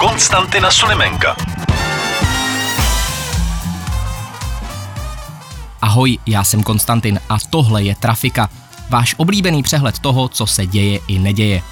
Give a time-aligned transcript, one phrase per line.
[0.00, 1.36] Konstantina Sulimenka.
[5.82, 8.48] Ahoj, já jsem Konstantin a tohle je Trafika,
[8.90, 11.62] váš oblíbený přehled toho, co se děje i neděje.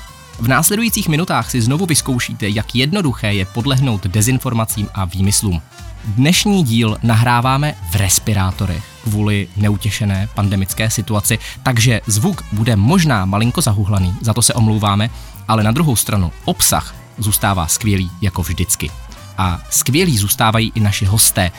[0.40, 5.62] V následujících minutách si znovu vyzkoušíte, jak jednoduché je podlehnout dezinformacím a výmyslům.
[6.04, 14.16] Dnešní díl nahráváme v respirátorech kvůli neutěšené pandemické situaci, takže zvuk bude možná malinko zahuhlaný,
[14.20, 15.10] za to se omlouváme,
[15.48, 18.90] ale na druhou stranu obsah zůstává skvělý jako vždycky.
[19.38, 21.50] A skvělí zůstávají i naši hosté.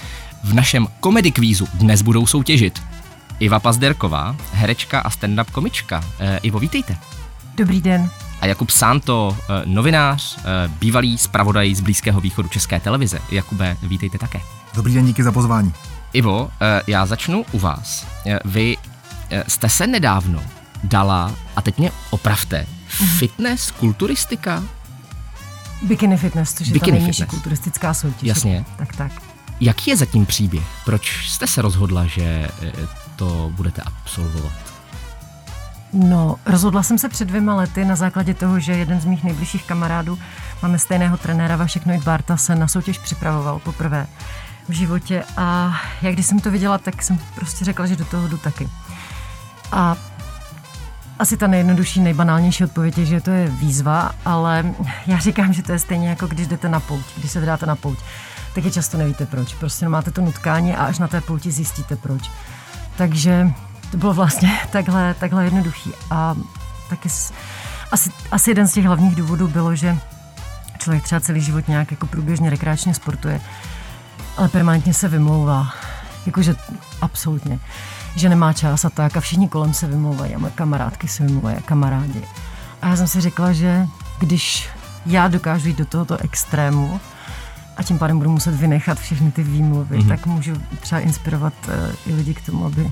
[0.44, 2.84] V našem komedy kvízu dnes budou soutěžit
[3.40, 6.04] Iva Pazderková, herečka a stand-up komička.
[6.20, 6.98] E, Ivo, vítejte.
[7.56, 8.10] Dobrý den.
[8.42, 13.20] A Jakub Santo, e, novinář, e, bývalý zpravodaj z Blízkého východu České televize.
[13.32, 14.42] Jakube, vítejte také.
[14.74, 15.74] Dobrý den, díky za pozvání.
[16.14, 16.50] Ivo,
[16.88, 18.08] já začnu u vás.
[18.46, 18.78] Vy
[19.48, 20.42] jste se nedávno
[20.84, 22.66] dala, a teď mě opravte,
[23.18, 24.64] fitness, kulturistika?
[25.82, 28.28] Bikini fitness, což je Bikini ta nejnižší kulturistická soutěž.
[28.28, 28.66] Jasně.
[28.78, 29.12] Tak, tak.
[29.60, 30.64] Jaký je zatím příběh?
[30.86, 32.50] Proč jste se rozhodla, že e,
[33.16, 34.52] to budete absolvovat?
[35.94, 39.64] No, rozhodla jsem se před dvěma lety na základě toho, že jeden z mých nejbližších
[39.64, 40.20] kamarádů,
[40.62, 44.08] máme stejného trenéra Vašek Noit Barta, se na soutěž připravoval poprvé
[44.70, 48.28] v životě a jak když jsem to viděla, tak jsem prostě řekla, že do toho
[48.28, 48.70] jdu taky.
[49.72, 49.98] A
[51.20, 54.74] asi ta nejjednodušší, nejbanálnější odpověď je, že to je výzva, ale
[55.08, 57.76] já říkám, že to je stejně jako když jdete na pouť, když se vydáte na
[57.76, 58.00] pouť,
[58.56, 59.54] taky často nevíte proč.
[59.54, 62.32] Prostě máte to nutkání a až na té pouti zjistíte proč.
[62.98, 63.52] Takže
[63.92, 65.92] to bylo vlastně takhle, takhle jednoduchý.
[66.12, 66.36] A
[66.90, 67.10] taky
[67.92, 69.98] asi, asi jeden z těch hlavních důvodů bylo, že
[70.78, 73.42] člověk třeba celý život nějak jako průběžně rekreačně sportuje,
[74.38, 75.74] ale permanentně se vymlouvá.
[76.26, 76.56] Jakože
[77.02, 77.60] absolutně.
[78.20, 81.58] Že nemá čas a tak a všichni kolem se vymlouvají a moje kamarádky se vymlouvají
[81.58, 82.22] a kamarádi.
[82.82, 83.88] A já jsem si řekla, že
[84.20, 84.70] když
[85.06, 87.00] já dokážu jít do tohoto extrému
[87.78, 90.08] a tím pádem budu muset vynechat všechny ty výmluvy, mm-hmm.
[90.08, 91.74] tak můžu třeba inspirovat uh,
[92.14, 92.92] i lidi k tomu, aby,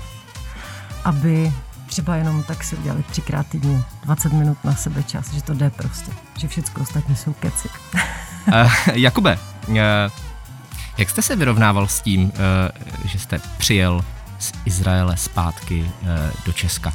[1.04, 1.54] aby
[1.86, 5.70] třeba jenom tak si udělali třikrát týdně 20 minut na sebe čas, že to jde
[5.70, 7.70] prostě, že všechno ostatní jsou keci.
[8.48, 9.78] Uh, Jakube, uh,
[10.98, 12.32] jak jste se vyrovnával s tím, uh,
[13.06, 14.02] že jste přijel
[14.40, 16.08] z Izraele zpátky uh,
[16.46, 16.94] do Česka?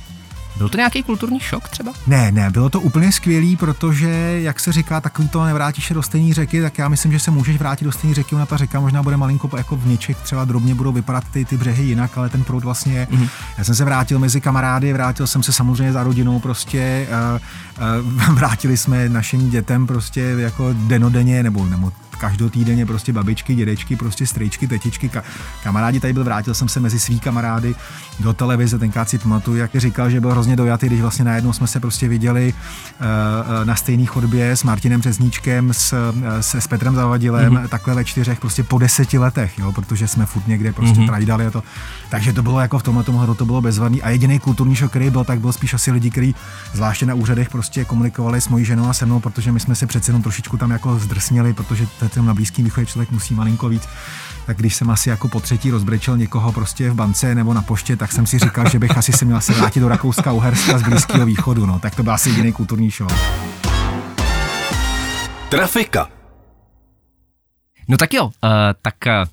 [0.57, 1.93] Byl to nějaký kulturní šok třeba?
[2.07, 4.09] Ne, ne, bylo to úplně skvělý, protože,
[4.43, 7.31] jak se říká, takový to nevrátíš se do stejné řeky, tak já myslím, že se
[7.31, 10.45] můžeš vrátit do stejné řeky, ona ta řeka možná bude malinko jako v něček, třeba
[10.45, 13.09] drobně budou vypadat ty, ty břehy jinak, ale ten proud vlastně.
[13.11, 13.29] Mm-hmm.
[13.59, 18.35] Já jsem se vrátil mezi kamarády, vrátil jsem se samozřejmě za rodinou, prostě uh, uh,
[18.35, 24.69] vrátili jsme našim dětem prostě jako denodenně, nebo, nebo každotýdenně prostě babičky, dědečky, prostě strejčky,
[24.69, 25.23] tetičky, ka-
[25.63, 27.75] kamarádi tady byl, vrátil jsem se mezi svý kamarády
[28.21, 31.67] do televize, tenkrát si pamatuju, jak říkal, že byl hrozně dojatý, když vlastně najednou jsme
[31.67, 32.55] se prostě viděli
[33.01, 33.07] uh,
[33.65, 37.69] na stejné chodbě s Martinem Řezníčkem, s, s, s Petrem Zavadilem, mm-hmm.
[37.69, 41.07] takhle ve čtyřech prostě po deseti letech, jo, protože jsme furt někde prostě mm-hmm.
[41.07, 41.63] trajdali a to.
[42.09, 45.11] Takže to bylo jako v tomhle tomu to bylo bezvadný a jediný kulturní šok, který
[45.11, 46.35] byl, tak byl spíš asi lidi, kteří
[46.73, 49.87] zvláště na úřadech prostě komunikovali s mojí ženou a se mnou, protože my jsme se
[49.87, 53.89] přece jenom trošičku tam jako zdrsnili, protože tam na Blízkém východě člověk musí malinko víc.
[54.47, 57.97] Tak když jsem asi jako po třetí rozbrečel někoho prostě v bance nebo na poště,
[57.97, 60.83] tak jsem si říkal, že bych asi se měl se vrátit do Rakouska, Uherska z
[60.83, 61.67] Blízkého východu.
[61.67, 61.79] No.
[61.79, 63.13] Tak to byl asi jediný kulturní šok.
[65.49, 66.09] Trafika.
[67.89, 68.31] No tak jo, uh,
[68.83, 69.29] tak uh,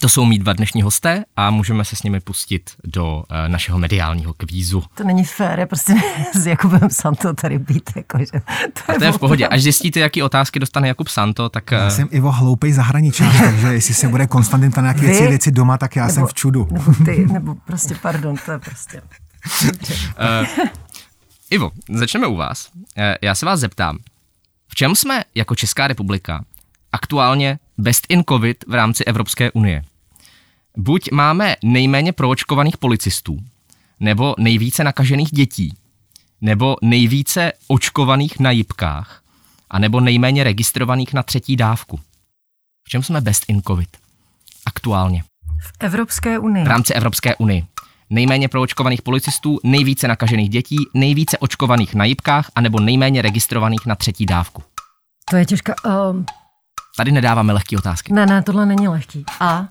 [0.00, 3.78] to jsou mý dva dnešní hosté a můžeme se s nimi pustit do uh, našeho
[3.78, 4.84] mediálního kvízu.
[4.94, 5.94] To není fér, je prostě
[6.34, 8.32] s Jakubem Santo tady být, jakože.
[8.86, 9.48] To je, to je v pohodě.
[9.48, 11.70] Až zjistíte, jaký otázky dostane Jakub Santo, tak...
[11.70, 15.78] Já jsem Ivo hloupej zahraničák, takže jestli se bude Konstantin tam nějaké věci, věci doma,
[15.78, 16.68] tak já nebo, jsem v čudu.
[16.70, 19.02] Nebo ty, nebo prostě, pardon, to je prostě...
[19.62, 20.66] uh,
[21.50, 22.70] Ivo, začneme u vás.
[22.74, 22.82] Uh,
[23.22, 23.98] já se vás zeptám,
[24.68, 26.44] v čem jsme jako Česká republika
[26.92, 29.82] aktuálně best in covid v rámci Evropské unie?
[30.76, 33.38] Buď máme nejméně proočkovaných policistů,
[34.00, 35.74] nebo nejvíce nakažených dětí,
[36.40, 39.22] nebo nejvíce očkovaných na jipkách,
[39.70, 42.00] a nebo nejméně registrovaných na třetí dávku.
[42.84, 43.96] V čem jsme best in covid?
[44.66, 45.22] Aktuálně.
[45.60, 46.64] V Evropské unii.
[46.64, 47.62] V rámci Evropské unie.
[48.10, 54.26] Nejméně proočkovaných policistů, nejvíce nakažených dětí, nejvíce očkovaných na jipkách, anebo nejméně registrovaných na třetí
[54.26, 54.62] dávku.
[55.30, 55.74] To je těžká.
[56.10, 56.26] Um,
[56.96, 58.12] Tady nedáváme lehké otázky.
[58.12, 59.24] Ne, ne, tohle není lehký.
[59.40, 59.60] A?
[59.60, 59.66] Uh,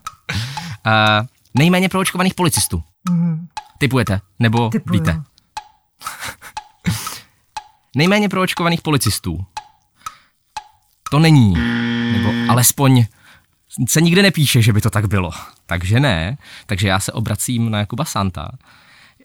[1.53, 2.83] nejméně proočkovaných policistů.
[3.09, 3.47] Mhm.
[3.77, 4.21] Typujete?
[4.39, 4.99] Nebo Typuju.
[4.99, 5.21] víte?
[7.95, 9.45] Nejméně proočkovaných policistů.
[11.11, 11.53] To není.
[12.11, 13.05] Nebo alespoň
[13.87, 15.31] se nikde nepíše, že by to tak bylo.
[15.65, 16.37] Takže ne.
[16.65, 18.51] Takže já se obracím na Jakuba Santa.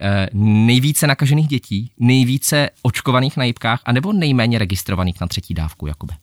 [0.00, 6.14] Eh, nejvíce nakažených dětí, nejvíce očkovaných na jipkách, anebo nejméně registrovaných na třetí dávku, Jakube?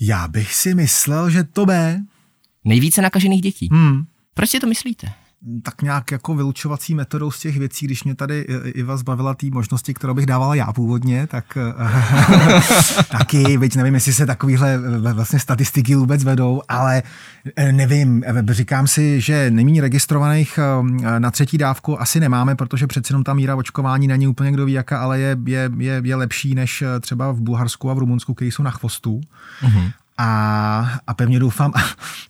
[0.00, 2.00] Já bych si myslel, že to B.
[2.64, 3.68] Nejvíce nakažených dětí.
[3.72, 4.04] Hmm.
[4.34, 5.12] Proč si to myslíte?
[5.62, 9.46] Tak nějak jako vylučovací metodou z těch věcí, když mě tady eh, Iva zbavila té
[9.46, 15.12] možnosti, kterou bych dával já původně, tak eh, taky, byť nevím, jestli se takovýhle eh,
[15.12, 17.02] vlastně statistiky vůbec vedou, ale
[17.72, 20.58] nevím, říkám si, že nejméně registrovaných
[21.18, 24.72] na třetí dávku asi nemáme, protože přeci jenom ta míra očkování není úplně kdo ví
[24.72, 28.50] jaká, ale je, je, je, je lepší než třeba v Bulharsku a v Rumunsku, který
[28.50, 29.20] jsou na chvostu.
[29.62, 29.92] Uh-huh.
[30.18, 31.72] A, a pevně, doufám,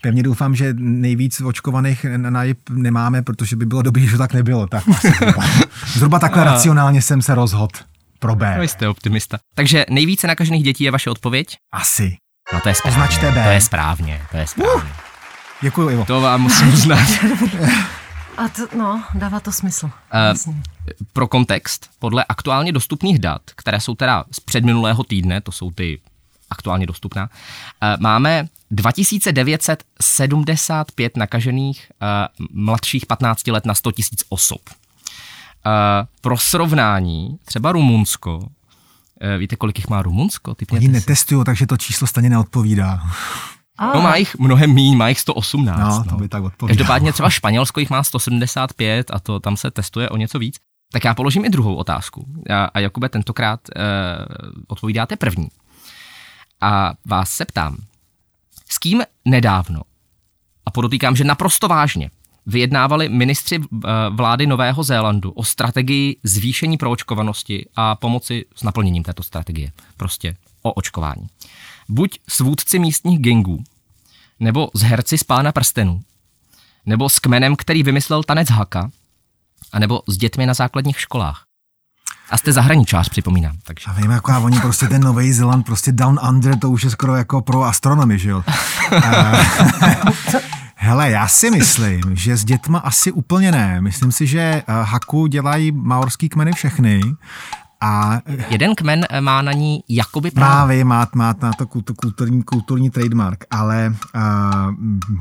[0.03, 4.67] pevně doufám, že nejvíc očkovaných na JIP nemáme, protože by bylo dobré, že tak nebylo.
[4.67, 4.85] Tak
[5.19, 5.45] zhruba,
[5.87, 7.79] zhruba takhle racionálně jsem se rozhodl
[8.19, 8.55] pro B.
[8.59, 9.39] No jste optimista.
[9.55, 11.57] Takže nejvíce nakažených dětí je vaše odpověď?
[11.73, 12.17] Asi.
[12.53, 13.03] No to je správně.
[13.03, 13.45] Označte B.
[13.45, 14.75] To je správně, to je správně.
[14.75, 14.83] Uh,
[15.63, 16.05] děkuji, Ivo.
[16.05, 17.09] To vám musím uznat.
[18.37, 19.87] A to, no, dává to smysl.
[19.87, 20.55] Uh,
[21.13, 26.01] pro kontext, podle aktuálně dostupných dat, které jsou teda z předminulého týdne, to jsou ty
[26.55, 27.31] aktuálně dostupná,
[27.83, 31.95] eh, máme 2975 nakažených eh,
[32.53, 33.97] mladších 15 let na 100 000
[34.29, 34.61] osob.
[34.71, 34.73] Eh,
[36.21, 38.49] pro srovnání, třeba Rumunsko,
[39.39, 40.57] víte, kolik jich má Rumunsko?
[40.73, 43.01] Oni netestují, takže to číslo stejně neodpovídá.
[43.95, 45.79] No má jich mnohem míň, má jich 118.
[45.79, 46.77] No, to by tak odpovídalo.
[46.77, 50.57] Každopádně třeba Španělsko jich má 175 a to tam se testuje o něco víc.
[50.93, 52.27] Tak já položím i druhou otázku.
[52.51, 53.83] A, a Jakube, tentokrát uh,
[54.69, 55.49] odpovídáte první.
[56.61, 57.77] A vás se ptám,
[58.69, 59.83] s kým nedávno,
[60.67, 62.11] a podotýkám, že naprosto vážně,
[62.47, 69.23] vyjednávali ministři eh, vlády Nového Zélandu o strategii zvýšení proočkovanosti a pomoci s naplněním této
[69.23, 69.73] strategie.
[69.97, 71.27] Prostě o očkování.
[71.89, 73.65] Buď s vůdci místních gengů,
[74.41, 76.01] nebo s herci z Pána prstenů,
[76.87, 78.91] nebo s kmenem, který vymyslel tanec haka,
[79.73, 81.45] anebo s dětmi na základních školách.
[82.31, 83.53] A jste zahraničář, připomínám.
[83.63, 83.85] Takže.
[83.87, 86.91] A vím, jako a oni prostě ten Nový Zéland, prostě Down Under, to už je
[86.91, 88.45] skoro jako pro astronomy, že jo?
[90.77, 93.81] Hele, já si myslím, že s dětma asi úplně ne.
[93.81, 97.03] Myslím si, že eh, haku dělají maorský kmeny všechny
[97.85, 98.21] a
[98.51, 100.69] Jeden kmen eh, má na ní jakoby právo.
[100.69, 104.23] Vy, má, má na to kulturní, kulturní trademark, ale uh,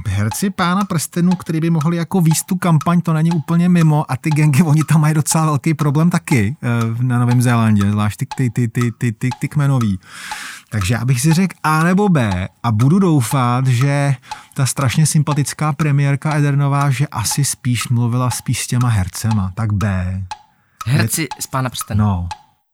[0.08, 4.18] herci pána prstenů, který by mohli jako výst tu kampaň, to není úplně mimo a
[4.18, 6.56] ty gengy, oni tam mají docela velký problém taky
[6.94, 10.00] uh, na Novém Zélandě, zvlášť ty, ty, ty, ty, ty, ty, ty kmenový.
[10.70, 14.16] Takže já bych si řekl A nebo B a budu doufat, že
[14.54, 20.22] ta strašně sympatická premiérka Edernová, že asi spíš mluvila spíš s těma hercema, tak B.
[20.86, 22.04] Herci z pána prstenů.
[22.04, 22.28] No,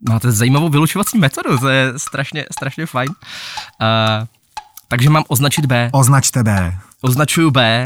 [0.10, 3.10] Máte zajímavou vylučovací metodu, to je strašně, strašně fajn.
[3.10, 4.28] Uh,
[4.88, 5.90] takže mám označit B.
[5.94, 6.78] Označte B.
[7.01, 7.86] Označuju B,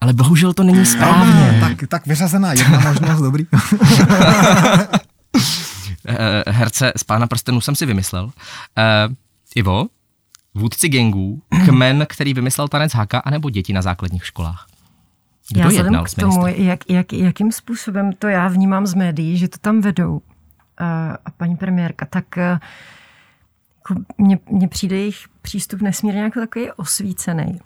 [0.00, 1.58] ale bohužel to není správně.
[1.60, 3.46] No, tak, tak vyřazená jedna možnost, dobrý.
[6.06, 8.24] Eh, herce z Pána prstenů jsem si vymyslel.
[8.24, 8.32] Uh,
[9.54, 9.86] Ivo,
[10.54, 14.66] vůdci gengů, kmen, který vymyslel tanec haka, anebo děti na základních školách?
[15.48, 19.48] Kdo já jednal k tomu, jak, jak, jakým způsobem to já vnímám z médií, že
[19.48, 20.20] to tam vedou
[20.78, 22.58] a, a paní premiérka, tak eh,
[23.76, 27.58] jako mně, mně přijde jejich přístup nesmírně jako takový osvícený.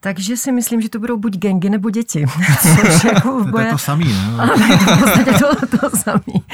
[0.00, 2.24] Takže si myslím, že to budou buď gengy nebo děti.
[2.62, 4.48] Což jako To je to samý, ne?
[4.70, 6.44] Je to v podstatě to, to samý.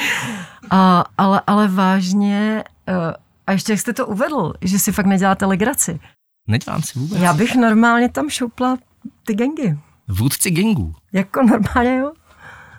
[0.70, 3.14] A, ale, ale vážně, eh,
[3.46, 6.00] a ještě jak jste to uvedl, že si fakt neděláte legraci.
[6.48, 7.20] Nedělám si vůbec.
[7.20, 8.76] Já bych normálně tam šoupla
[9.24, 9.78] ty gengy.
[10.08, 10.94] Vůdci gengů.
[11.12, 12.12] Jako normálně, jo.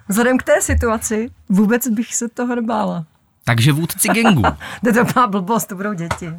[0.08, 3.06] Vzhledem k té situaci vůbec bych se toho nebála.
[3.46, 4.42] Takže vůdci gengů.
[4.84, 6.30] To je to blbost, to budou děti.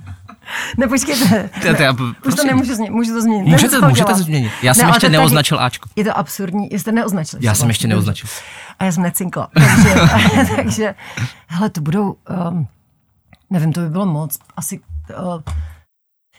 [0.79, 1.51] Nepočkejte.
[1.63, 2.47] To- to já- Už to prosím.
[2.47, 3.51] nemůžu změnit, můžu to změnit.
[3.51, 4.53] Můžete, to můžete to změnit.
[4.63, 5.89] Já jsem Ne, ještě neoznačil Ačko.
[5.97, 7.39] Je to absurdní, jste neoznačil.
[7.43, 8.29] Já jsem ještě neoznačil.
[8.79, 9.49] A já jsem necinkla.
[9.55, 9.95] Takže,
[10.57, 10.95] takže
[11.47, 12.17] hele, to budou,
[12.51, 12.67] um,
[13.51, 14.81] nevím, to by bylo moc, asi,
[15.25, 15.43] uh,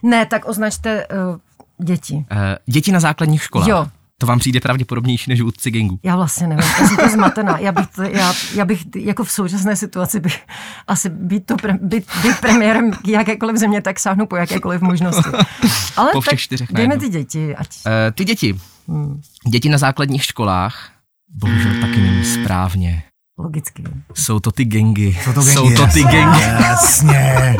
[0.04, 2.26] ne, tak označte uh, děti.
[2.32, 3.68] Eh, děti na základních školách.
[3.68, 3.88] Jo.
[4.24, 6.00] To vám přijde pravděpodobnější než vůdci gengů.
[6.04, 7.58] Já vlastně nevím, já jsem to zmatená.
[7.60, 10.40] Já bych, to, já, já bych jako v současné situaci bych
[10.88, 15.30] asi být, to pre, být, být premiérem jakékoliv země, tak sáhnu po jakékoliv možnosti.
[15.98, 17.08] Ale Po všech tak čtyřech dejme najednou.
[17.10, 18.56] ty děti, ať Eh, ty děti.
[18.88, 19.22] Hmm.
[19.48, 20.90] Děti na základních školách.
[21.36, 23.04] Bohužel taky není správně.
[23.38, 23.84] logicky.
[24.14, 25.18] Jsou to ty gengy.
[25.24, 26.42] Jsou to gengy, Jsou to ty jasně, gengy.
[26.64, 27.56] Jasně.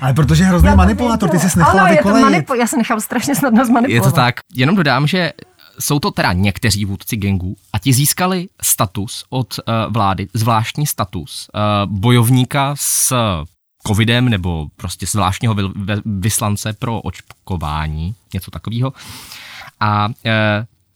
[0.00, 2.26] Ale protože je hrozný manipulátor, ty jsi nechala ano, je to vykolejit.
[2.48, 4.04] manipu- já se nechám strašně snadno zmanipulovat.
[4.06, 4.34] Je to tak.
[4.54, 5.32] Jenom dodám, že
[5.80, 11.50] jsou to teda někteří vůdci gengů a ti získali status od uh, vlády, zvláštní status
[11.54, 13.14] uh, bojovníka s
[13.86, 18.92] covidem nebo prostě zvláštního vy, vy, vyslance pro očkování, něco takového.
[19.80, 20.12] A uh,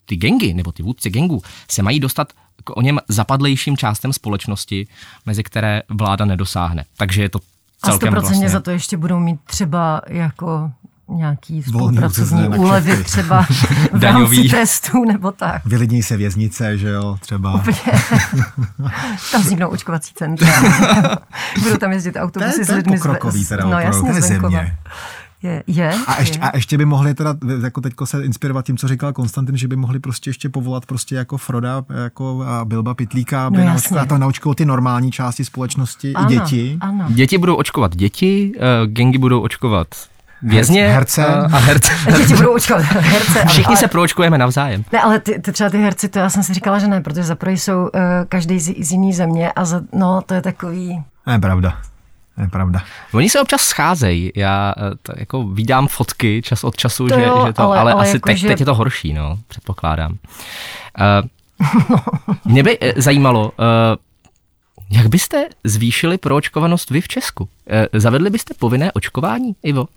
[0.05, 4.87] ty gengy nebo ty vůdci gengů se mají dostat k o něm zapadlejším částem společnosti,
[5.25, 6.85] mezi které vláda nedosáhne.
[6.97, 7.39] Takže je to
[7.81, 8.49] A celkem 100% vlastně...
[8.49, 10.71] za to ještě budou mít třeba jako
[11.09, 13.41] nějaký spolupracovní úlevy třeba
[13.93, 15.65] v rámci trestů nebo tak.
[15.65, 17.51] Vylidní se věznice, že jo, třeba.
[19.31, 20.47] Tam vzniknou očkovací centra.
[21.63, 22.97] Budou tam jezdit To je, autobusy s to je lidmi.
[22.97, 24.77] z- pokrokový z- teda no opravdu, jasně, to je země.
[25.43, 26.41] Je, je, A ještě, je.
[26.41, 29.75] a ještě by mohli teda, jako teďko se inspirovat tím, co říkal Konstantin, že by
[29.75, 33.95] mohli prostě ještě povolat prostě jako Froda jako a Bilba Pitlíka, aby No jasně.
[33.97, 36.77] naučil, to naučil ty normální části společnosti ano, i děti.
[36.81, 37.05] Ano.
[37.09, 39.87] Děti budou očkovat děti, uh, gengy budou očkovat
[40.41, 41.25] vězně Herce.
[41.25, 41.91] A, a herce.
[42.07, 43.39] A děti budou očkovat herce.
[43.41, 44.83] ale- Všichni ale- se proočkujeme navzájem.
[44.91, 47.23] Ne, ale ty, ty třeba ty herci, to já jsem si říkala, že ne, protože
[47.23, 47.89] za prvé jsou uh,
[48.29, 51.03] každý z, z jiný země a za, no, to je takový...
[51.27, 51.77] Ne, pravda.
[52.37, 52.81] Ne, pravda.
[53.13, 57.21] Oni se občas scházejí, já eh, to, jako vídám fotky čas od času, To že,
[57.21, 59.37] jo, že to, ale- ale, ale asi jako, teď, že- teď je to horší, no,
[59.47, 60.11] předpokládám.
[60.11, 60.17] Uh,
[62.45, 63.55] mě by eh, zajímalo, uh,
[64.89, 67.43] jak byste zvýšili proočkovanost vy v Česku?
[67.43, 67.49] Uh,
[67.93, 69.87] zavedli byste povinné očkování, Ivo?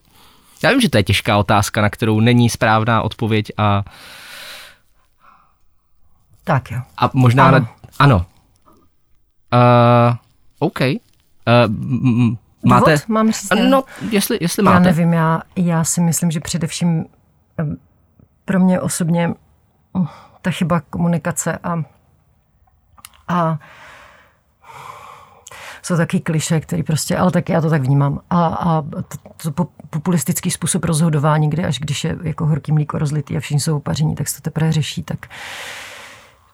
[0.63, 3.85] Já vím, že to je těžká otázka, na kterou není správná odpověď a,
[6.45, 6.81] Tak jo.
[6.99, 7.47] a možná...
[7.49, 7.59] Ano.
[7.59, 8.27] Na, ano.
[9.53, 10.17] Uh,
[10.59, 10.81] OK.
[10.81, 10.95] Uh,
[11.65, 12.91] m- máte...
[12.91, 13.51] Důvod mám říct?
[13.51, 13.69] ne?
[13.69, 14.85] No, jestli, jestli Já máte.
[14.85, 17.05] nevím, já, já si myslím, že především
[18.45, 19.29] pro mě osobně
[19.95, 20.07] mm,
[20.43, 21.83] ta chyba komunikace a,
[23.29, 23.59] a
[25.83, 28.21] jsou taky kliše, který prostě, ale tak já to tak vnímám.
[28.31, 32.99] A, a to, to po- populistický způsob rozhodování, kde až když je jako horký mlíko
[32.99, 35.27] rozlitý a všichni jsou opaření, tak se to teprve řeší, tak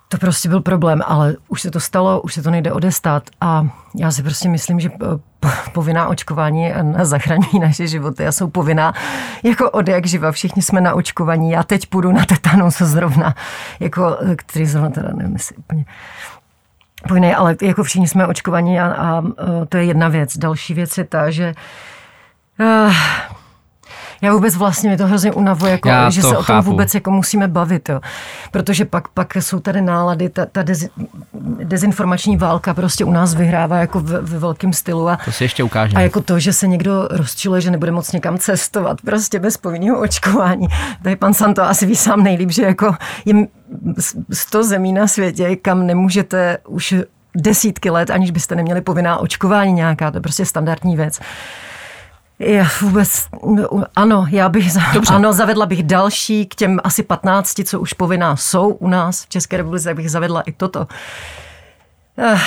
[0.08, 3.66] to prostě byl problém, ale už se to stalo, už se to nejde odestát a
[3.96, 5.06] já si prostě myslím, že eh,
[5.40, 8.94] po- povinná očkování na zachraňují naše životy a jsou povinná
[9.42, 10.32] jako od jak živa.
[10.32, 11.50] Všichni jsme na očkovaní.
[11.50, 13.34] Já teď půjdu na tetanus zrovna,
[13.80, 15.84] jako, eh, který zrovna teda nevím, jestli úplně
[17.08, 20.36] povinný, ale jako všichni jsme očkovaní a, a eh, to je jedna věc.
[20.38, 21.54] Další věc je ta, že
[22.60, 22.92] uh,
[24.22, 26.70] já vůbec vlastně mě to hrozně unavuje, jako, Já že se o tom chápu.
[26.70, 28.00] vůbec jako musíme bavit, jo.
[28.50, 30.88] protože pak, pak jsou tady nálady, ta, ta dezi,
[31.64, 35.62] dezinformační válka prostě u nás vyhrává jako ve, ve velkém stylu a, To si ještě
[35.62, 36.00] ukážeme.
[36.00, 40.00] a jako to, že se někdo rozčiluje, že nebude moc někam cestovat, prostě bez povinného
[40.00, 40.66] očkování.
[41.02, 42.94] Tady pan Santo asi ví sám nejlíp, že jako
[43.24, 43.34] je
[44.32, 46.94] 100 zemí na světě, kam nemůžete už
[47.36, 51.20] desítky let, aniž byste neměli povinná očkování nějaká, to je prostě standardní věc.
[52.38, 55.14] Já vůbec, no, ano, já bych, Dobře.
[55.14, 59.28] ano, zavedla bych další k těm asi 15, co už povinná jsou u nás v
[59.28, 60.86] České republice, tak bych zavedla i toto.
[62.18, 62.38] Eh.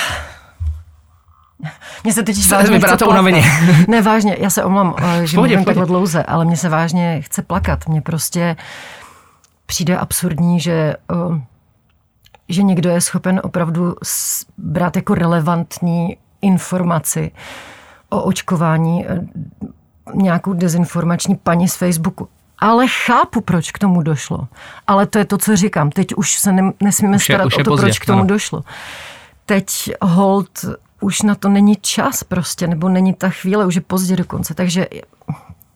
[2.03, 3.43] Mně se teď vážně vypadá to unaveně.
[3.87, 7.21] Ne, vážně, já se omlám, eh, že pohodě, mluvím takhle dlouze, ale mně se vážně
[7.21, 7.87] chce plakat.
[7.87, 8.55] Mně prostě
[9.65, 11.41] přijde absurdní, že, eh,
[12.49, 13.95] že někdo je schopen opravdu
[14.57, 17.31] brát jako relevantní informaci
[18.09, 19.05] o očkování
[20.13, 22.27] nějakou dezinformační paní z Facebooku.
[22.59, 24.47] Ale chápu, proč k tomu došlo.
[24.87, 25.89] Ale to je to, co říkám.
[25.91, 28.05] Teď už se ne, nesmíme Už je- starat už o je to, pozdě, proč k
[28.05, 28.27] tomu ano.
[28.27, 28.63] došlo.
[29.45, 30.49] Teď hold
[31.01, 34.53] už na to není čas prostě, nebo není ta chvíle, už je pozdě dokonce.
[34.53, 34.87] Takže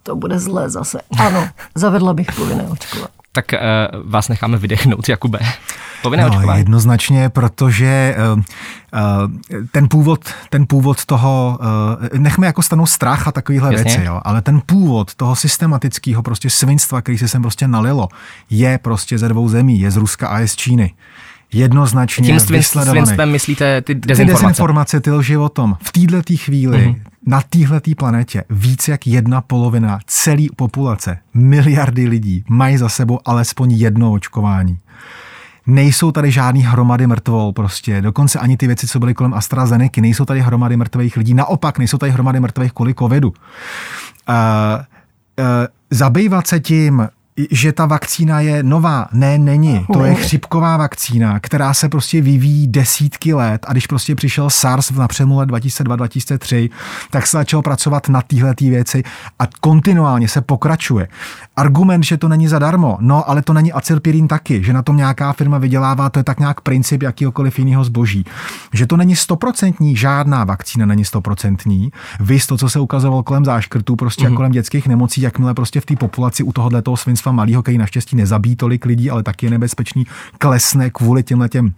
[0.04, 1.02] to bude zlé zase.
[1.20, 3.08] Ano, zavedla bych povinné očkování.
[3.34, 5.40] Tak uh, vás necháme vydechnout, Jakube.
[6.02, 6.60] Povinné No, očkování.
[6.60, 8.44] jednoznačně, protože uh, uh,
[9.72, 11.60] ten původ, ten původ toho,
[12.14, 13.84] uh, nechme jako stanou strach a takovéhle Jasně.
[13.84, 18.08] věci, jo, ale ten původ toho systematického prostě svinstva, který se sem prostě nalilo,
[18.50, 20.94] je prostě ze dvou zemí, je z Ruska a je z Číny.
[21.54, 24.44] Jednoznačně Tím svinstvem myslíte ty Ty dezinformace.
[24.44, 25.78] dezinformace, ty lži o tom.
[25.84, 26.88] V této chvíli, Mhm.
[26.96, 27.02] mm-hmm.
[27.26, 33.72] Na této planetě, víc jak jedna polovina celé populace, miliardy lidí, mají za sebou alespoň
[33.72, 34.80] jedno očkování.
[35.68, 40.26] Nejsou tady žádný hromady mrtvol prostě, dokonce ani ty věci, co byly kolem AstraZeneca, nejsou
[40.26, 43.30] tady hromady mrtvých lidí, naopak nejsou tady hromady mrtvých kvůli covidu.
[43.30, 43.36] Uh,
[45.40, 45.46] uh,
[45.90, 47.08] zabývat se tím,
[47.52, 49.08] že ta vakcína je nová.
[49.14, 49.86] Ne, není.
[49.94, 54.92] To je chřipková vakcína, která se prostě vyvíjí desítky let a když prostě přišel SARS
[54.92, 56.70] na přelomu let 2002-2003,
[57.12, 59.04] tak se začalo pracovat na téhle věci
[59.40, 61.08] a kontinuálně se pokračuje.
[61.56, 65.34] Argument, že to není zadarmo, no ale to není acylpirin taky, že na tom nějaká
[65.34, 68.26] firma vydělává, to je tak nějak princip jakýkoliv jiného zboží.
[68.74, 71.92] Že to není stoprocentní, žádná vakcína není stoprocentní.
[72.20, 74.36] Vy to, co se ukazovalo kolem záškrtů, prostě mm-hmm.
[74.36, 78.16] kolem dětských nemocí, jakmile prostě v té populaci u tohohle toho svinstva malého, který naštěstí
[78.16, 80.08] nezabíjí tolik lidí, ale taky je nebezpečný,
[80.38, 81.74] klesne kvůli těmhle těm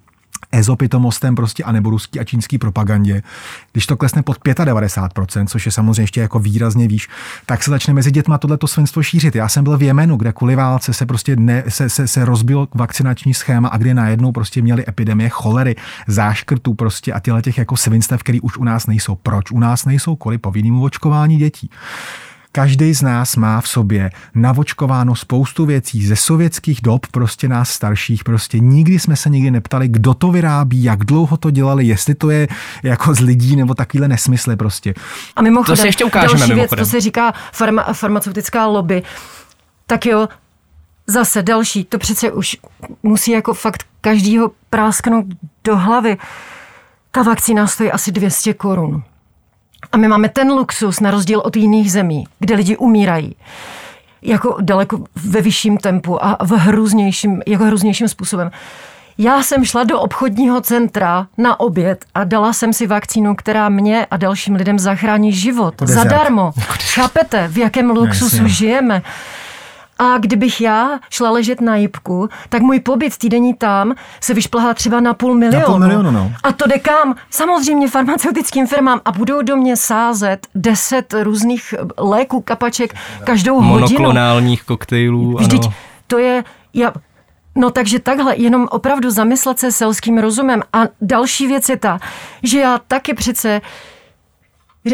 [0.51, 3.24] ezopitomostem prostě a nebo ruský a čínský propagandě.
[3.72, 7.10] Když to klesne pod 95%, což je samozřejmě ještě jako výrazně výš,
[7.45, 9.36] tak se začne mezi dětma tohleto svinstvo šířit.
[9.36, 12.67] Já jsem byl v Jemenu, kde kvůli válce se prostě ne, se, se, se rozbil
[12.74, 15.75] vakcinační schéma a kde najednou prostě měli epidemie cholery,
[16.07, 19.15] záškrtů prostě a těle těch jako svinstev, které už u nás nejsou.
[19.15, 20.15] Proč u nás nejsou?
[20.15, 21.69] Kvůli povinnému očkování dětí.
[22.55, 28.24] Každý z nás má v sobě navočkováno spoustu věcí ze sovětských dob, prostě nás starších,
[28.24, 32.29] prostě nikdy jsme se nikdy neptali, kdo to vyrábí, jak dlouho to dělali, jestli to
[32.29, 32.48] je
[32.83, 34.93] jako z lidí nebo takovýhle nesmysly prostě.
[35.36, 36.77] A mimochodem, To si ještě ukážeme, další mimochodem.
[36.77, 39.03] věc, to se říká farma, farmaceutická lobby.
[39.88, 40.27] Tak jo,
[41.07, 42.57] zase další, to přece už
[43.03, 45.25] musí jako fakt každýho prásknout
[45.63, 46.17] do hlavy.
[47.12, 49.03] Ta vakcína stojí asi 200 korun.
[49.93, 53.35] A my máme ten luxus na rozdíl od jiných zemí, kde lidi umírají
[54.23, 58.51] jako daleko ve vyšším tempu a v hrůznějším, jako hrůznějším způsobem.
[59.17, 64.07] Já jsem šla do obchodního centra na oběd a dala jsem si vakcínu, která mě
[64.12, 65.73] a dalším lidem zachrání život.
[65.81, 66.51] Zadarmo.
[66.93, 68.50] Chápete, v jakém luxusu Jasně.
[68.50, 69.01] žijeme?
[70.00, 75.00] A kdybych já šla ležet na jibku, tak můj pobyt týdenní tam se vyšplhá třeba
[75.00, 75.65] na půl milionu.
[75.65, 76.31] půl milionu, no.
[76.43, 77.15] A to jde kam?
[77.29, 83.73] Samozřejmě farmaceutickým firmám a budou do mě sázet deset různých léků, kapaček každou hodinu.
[83.73, 85.73] Monoklonálních koktejlů, Vždyť ano.
[86.07, 86.93] to je, já,
[87.55, 90.62] no takže takhle, jenom opravdu zamyslet se selským rozumem.
[90.73, 92.00] A další věc je ta,
[92.43, 93.62] že já taky přece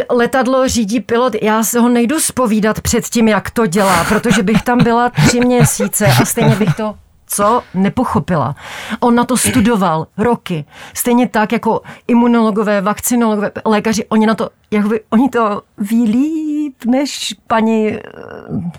[0.10, 4.62] letadlo řídí pilot, já se ho nejdu spovídat před tím, jak to dělá, protože bych
[4.62, 6.96] tam byla tři měsíce a stejně bych to
[7.29, 8.55] co nepochopila.
[9.00, 10.65] On na to studoval roky.
[10.93, 17.36] Stejně tak jako imunologové, vakcinologové, lékaři, oni na to, jakoby, oni to ví líp než
[17.48, 18.01] paní, eh,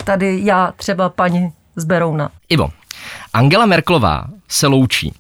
[0.04, 2.30] tady já třeba paní z Berouna.
[2.48, 2.70] Ivo,
[3.32, 5.12] Angela Merklová se loučí.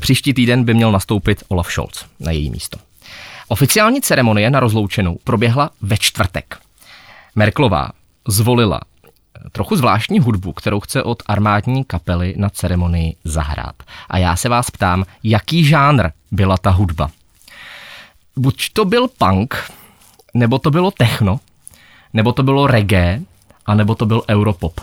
[0.00, 2.78] Příští týden by měl nastoupit Olaf Scholz na její místo.
[3.48, 6.58] Oficiální ceremonie na rozloučenou proběhla ve čtvrtek.
[7.34, 7.88] Merklová
[8.28, 8.80] zvolila
[9.52, 13.74] trochu zvláštní hudbu, kterou chce od armádní kapely na ceremonii zahrát.
[14.08, 17.10] A já se vás ptám, jaký žánr byla ta hudba?
[18.36, 19.70] Buď to byl punk,
[20.34, 21.40] nebo to bylo techno,
[22.12, 23.20] nebo to bylo reggae,
[23.66, 24.80] a nebo to byl europop.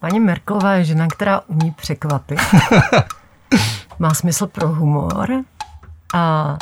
[0.00, 2.38] Paní Merklová je žena, která umí překvapit.
[3.98, 5.30] Má smysl pro humor.
[6.14, 6.56] A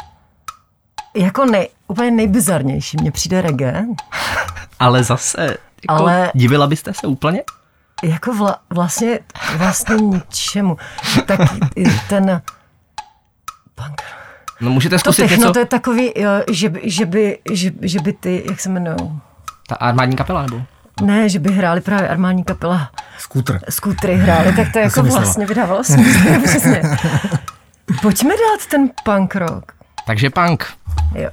[1.17, 3.87] jako nej, úplně nejbizarnější mě přijde reggae.
[4.79, 5.47] Ale zase,
[5.91, 7.43] jako Ale- divila byste se úplně?
[8.03, 9.19] Jako vla, vlastně,
[9.57, 10.77] vlastně ničemu.
[11.27, 11.41] Tak
[12.09, 12.43] ten
[13.75, 14.03] punk.
[14.61, 17.71] No můžete To zkusit techno, něco, to je takový, jo, že, by- že, by, že,
[17.83, 19.21] že by ty, jak se jmenují?
[19.69, 20.63] ta armádní kapela nebo?
[21.03, 23.59] Ne, že by hráli právě armádní kapela Skútr.
[23.71, 25.25] skútry hráli, tak to jako jsem myslela.
[25.25, 26.83] vlastně vydávalo smysl, přesně.
[28.03, 29.73] Pojďme dát ten punk rock.
[30.07, 30.67] Takže punk.
[31.15, 31.31] Jo.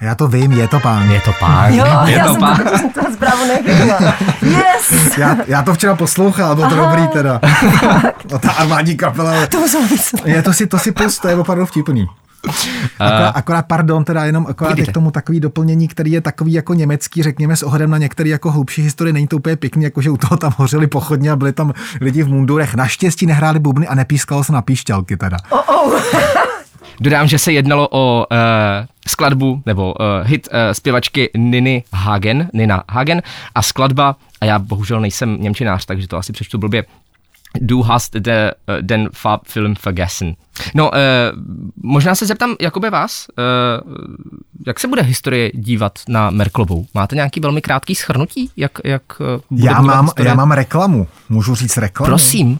[0.00, 1.10] Já to vím, je to pán.
[1.10, 1.50] Je to punk.
[1.68, 2.70] Jo, je já to jsem punk.
[2.70, 4.14] to, jsem to zprávu nechytila.
[4.42, 5.18] Yes!
[5.18, 7.40] Já, já to včera poslouchal, bylo to dobrý teda.
[8.30, 9.46] No, ta armádní kapela.
[9.46, 10.00] To muselo být.
[10.24, 12.06] Je, to si, to si pust, to je opravdu vtipný.
[12.98, 16.74] Akorát, akorát, pardon, teda jenom akorát je k tomu takový doplnění, který je takový jako
[16.74, 20.10] německý, řekněme s ohledem na některé jako hlubší historie, není to úplně pěkný, jako že
[20.10, 22.74] u toho tam hořeli pochodně a byli tam lidi v mundurech.
[22.74, 25.36] Naštěstí nehráli bubny a nepískalo se na píšťalky teda.
[25.50, 26.00] Oh, oh.
[27.00, 28.36] Dodám, že se jednalo o uh,
[29.08, 33.22] skladbu nebo uh, hit uh, zpěvačky Niny Hagen, Nina Hagen
[33.54, 36.84] a skladba, a já bohužel nejsem němčinář, takže to asi přečtu blbě,
[37.60, 40.34] Du hast de, uh, den Farbfilm vergessen.
[40.74, 40.96] No, uh,
[41.82, 43.26] možná se zeptám Jakube vás,
[43.86, 43.94] uh,
[44.66, 46.86] jak se bude historie dívat na Merklovou?
[46.94, 50.28] Máte nějaký velmi krátký schrnutí, jak, jak uh, bude Já mám, historie?
[50.28, 52.06] já mám reklamu, můžu říct reklamu.
[52.06, 52.58] Prosím.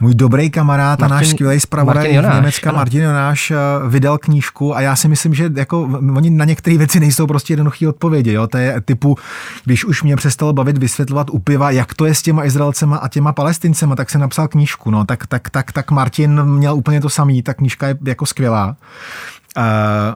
[0.00, 2.76] Můj dobrý kamarád a Martin- náš skvělý zpravodaj z Německa ano.
[2.76, 3.56] Martin Jonáš eh,
[3.88, 5.82] vydal knížku a já si myslím, že jako
[6.16, 8.32] oni na některé věci nejsou prostě jednoduché odpovědi.
[8.32, 8.46] Jo?
[8.46, 9.16] To je typu,
[9.64, 13.08] když už mě přestalo bavit vysvětlovat u piva, jak to je s těma Izraelcema a
[13.08, 14.90] těma Palestincema, tak jsem napsal knížku.
[14.90, 18.76] No, tak, tak, tak, tak Martin měl úplně to samý, ta knížka je jako skvělá.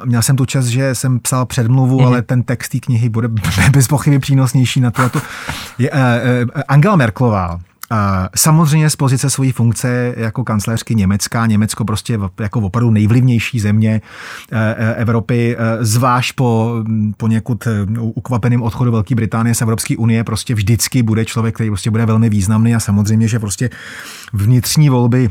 [0.05, 2.07] měl jsem tu čas, že jsem psal předmluvu, mm.
[2.07, 3.29] ale ten text té knihy bude
[3.71, 5.03] bez pochyby přínosnější na to.
[5.03, 5.19] uh,
[5.85, 7.61] uh, Angela Merklová,
[8.37, 14.01] Samozřejmě z pozice své funkce jako kancléřky Německa, Německo prostě jako opravdu nejvlivnější země
[14.53, 16.75] e, e, Evropy, e, zvlášť po
[17.17, 17.69] poněkud
[17.99, 22.29] ukvapeným odchodu Velké Británie z Evropské unie, prostě vždycky bude člověk, který prostě bude velmi
[22.29, 23.71] významný a samozřejmě, že prostě
[24.33, 25.31] vnitřní volby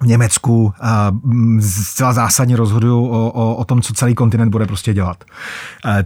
[0.00, 1.12] v Německu a
[1.60, 5.24] zcela zásadně rozhodují o, o, o tom, co celý kontinent bude prostě dělat.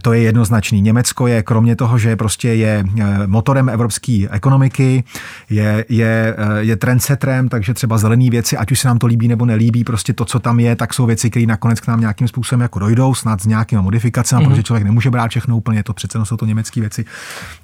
[0.01, 0.81] To je jednoznačný.
[0.81, 5.03] Německo je kromě toho, že prostě je e, motorem evropské ekonomiky,
[5.49, 9.27] je, je, e, je trendsetrem, takže třeba zelené věci, ať už se nám to líbí
[9.27, 12.27] nebo nelíbí, prostě to, co tam je, tak jsou věci, které nakonec k nám nějakým
[12.27, 14.49] způsobem jako dojdou, snad s nějakými modifikacemi, mm-hmm.
[14.49, 17.05] protože člověk nemůže brát všechno úplně, to přece jsou to německé věci.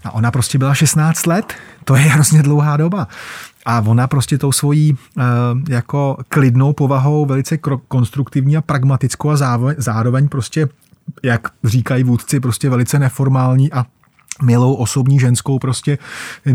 [0.03, 3.07] A ona prostě byla 16 let, to je hrozně dlouhá doba.
[3.65, 5.23] A ona prostě tou svojí uh,
[5.69, 9.35] jako klidnou povahou, velice konstruktivní a pragmatickou a
[9.77, 10.67] zároveň prostě,
[11.23, 13.85] jak říkají vůdci, prostě velice neformální a
[14.41, 15.97] milou osobní ženskou prostě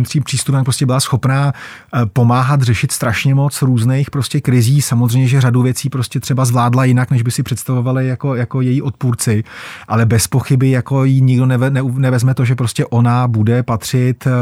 [0.08, 4.82] tím přístupem prostě byla schopná eh, pomáhat řešit strašně moc různých prostě krizí.
[4.82, 8.82] Samozřejmě, že řadu věcí prostě třeba zvládla jinak, než by si představovali jako, jako její
[8.82, 9.44] odpůrci,
[9.88, 14.26] ale bez pochyby jako jí nikdo neve, ne, nevezme to, že prostě ona bude patřit
[14.26, 14.32] uh,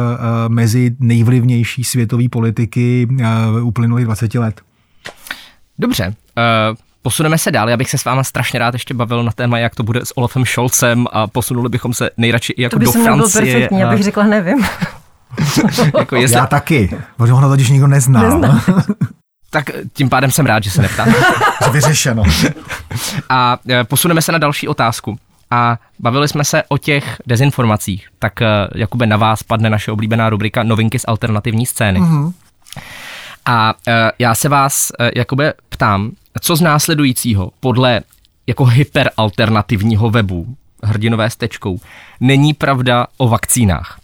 [0.48, 3.08] mezi nejvlivnější světové politiky
[3.62, 4.60] uplynulých 20 let.
[5.78, 6.14] Dobře.
[6.70, 6.91] Uh...
[7.02, 9.74] Posuneme se dál, já bych se s váma strašně rád ještě bavil na téma, jak
[9.74, 12.92] to bude s Olafem Scholzem a posunuli bychom se nejradši i jako to by do
[12.92, 13.12] Francie.
[13.12, 13.86] To byl perfektní, a...
[13.86, 14.66] já bych řekla nevím.
[15.98, 16.36] jako jestli...
[16.36, 18.22] Já taky, protože ono totiž nikdo nezná.
[18.22, 18.64] nezná.
[19.50, 21.14] tak tím pádem jsem rád, že se neptám.
[21.72, 22.22] Vyřešeno.
[23.28, 25.18] a e, posuneme se na další otázku.
[25.50, 28.08] A bavili jsme se o těch dezinformacích.
[28.18, 32.00] Tak e, Jakube, na vás padne naše oblíbená rubrika Novinky z alternativní scény.
[32.00, 32.32] Mm-hmm.
[33.46, 33.74] A
[34.18, 38.00] já se vás, Jakube, ptám, co z následujícího podle
[38.46, 41.80] jako hyperalternativního webu, hrdinové s tečkou,
[42.20, 44.00] není pravda o vakcínách.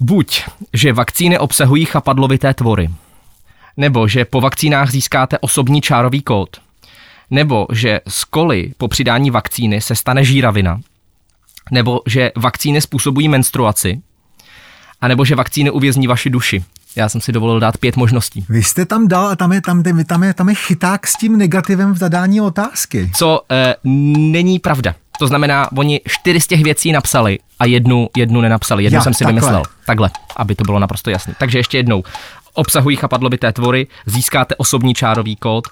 [0.00, 0.42] Buď,
[0.72, 2.90] že vakcíny obsahují chapadlovité tvory,
[3.76, 6.60] nebo že po vakcínách získáte osobní čárový kód,
[7.30, 10.80] nebo že z koly po přidání vakcíny se stane žíravina,
[11.70, 14.00] nebo že vakcíny způsobují menstruaci,
[15.00, 16.64] a nebo že vakcíny uvězní vaši duši.
[16.96, 18.44] Já jsem si dovolil dát pět možností.
[18.48, 21.16] Vy jste tam dal a tam je, tam, tam, tam, je, tam je chyták s
[21.16, 23.10] tím negativem v zadání otázky.
[23.14, 23.74] Co e,
[24.18, 24.94] není pravda.
[25.18, 28.84] To znamená, oni čtyři z těch věcí napsali a jednu, jednu nenapsali.
[28.84, 29.40] Jednu Já, jsem si takhle.
[29.40, 29.62] vymyslel.
[29.86, 31.34] Takhle, aby to bylo naprosto jasné.
[31.38, 32.02] Takže ještě jednou.
[32.54, 35.68] Obsahují chapadlovité tvory, získáte osobní čárový kód,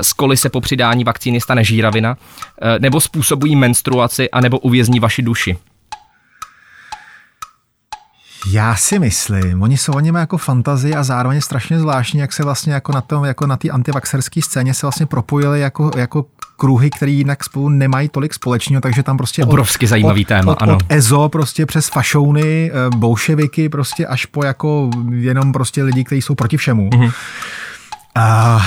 [0.00, 2.16] z koly se po přidání vakcíny stane žíravina,
[2.62, 5.56] e, nebo způsobují menstruaci, anebo uvězní vaši duši.
[8.46, 12.72] Já si myslím, oni jsou oni jako fantazii a zároveň strašně zvláštní, jak se vlastně
[12.72, 16.26] jako na tom, jako na té antivaxerské scéně se vlastně propojili jako, jako
[16.56, 20.52] kruhy, které jinak spolu nemají tolik společného, takže tam prostě obrovsky od, zajímavý od, téma,
[20.52, 20.74] od, ano.
[20.74, 26.22] Od EZO prostě přes fašouny, eh, bolševiky prostě až po jako jenom prostě lidi, kteří
[26.22, 26.90] jsou proti všemu.
[26.90, 27.12] Mm-hmm.
[28.16, 28.62] Uh,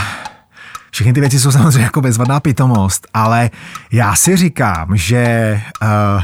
[0.91, 3.49] všechny ty věci jsou samozřejmě jako bezvadná pitomost, ale
[3.91, 6.23] já si říkám, že uh,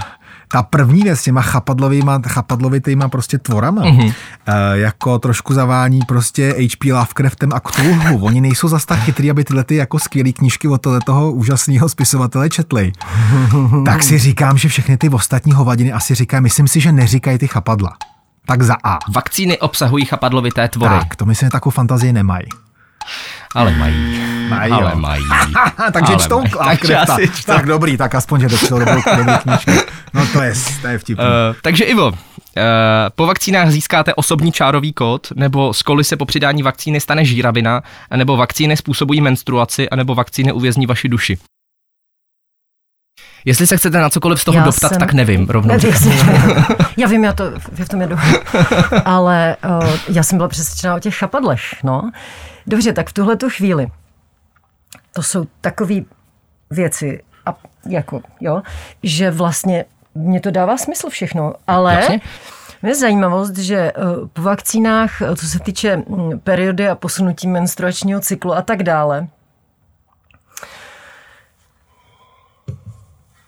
[0.53, 4.13] ta první věc s těma chapadlovýma, chapadlovitýma prostě tvorama, mm-hmm.
[4.45, 6.93] e, jako trošku zavání prostě H.P.
[6.93, 8.25] Lovecraftem a Cthulhu.
[8.25, 12.49] Oni nejsou zas tak chytrý, aby tyhle ty jako skvělé knížky od toho úžasného spisovatele
[12.49, 12.91] četli.
[13.85, 17.47] tak si říkám, že všechny ty ostatní hovadiny asi říkají, myslím si, že neříkají ty
[17.47, 17.97] chapadla.
[18.45, 18.99] Tak za A.
[19.15, 20.95] Vakcíny obsahují chapadlovité tvory.
[20.99, 22.45] Tak, to myslím, že takovou fantazii nemají.
[23.53, 24.19] Ale mají.
[24.49, 24.99] Mají, ale jo.
[24.99, 25.23] mají.
[25.93, 27.17] Takže čtou Lovecrafta.
[27.17, 29.71] Tak, tak dobrý, tak aspoň, že to čtou dobrou, dobrou knížku.
[30.13, 31.25] No to je, to je vtipný.
[31.25, 32.15] Uh, takže Ivo, uh,
[33.15, 37.83] po vakcínách získáte osobní čárový kód, nebo z koly se po přidání vakcíny stane žíravina,
[38.15, 41.37] nebo vakcíny způsobují menstruaci, anebo vakcíny uvězní vaši duši.
[43.45, 44.99] Jestli se chcete na cokoliv z toho já doptat, jsem...
[44.99, 45.75] tak nevím, rovnou
[46.97, 47.43] Já vím, já to
[47.85, 48.15] v tom jedu.
[49.05, 52.11] Ale uh, já jsem byla přesvědčená o těch chapadlech, no.
[52.67, 53.88] Dobře, tak v tuhle tu chvíli
[55.13, 55.95] to jsou takové
[56.69, 57.56] věci, a
[57.89, 58.62] jako, jo,
[59.04, 62.21] že vlastně mě to dává smysl všechno, ale Jasně.
[62.84, 63.93] je zajímavost, že eh,
[64.34, 69.28] po vakcínách, eh, co se týče hm, periody a posunutí menstruačního cyklu a tak dále,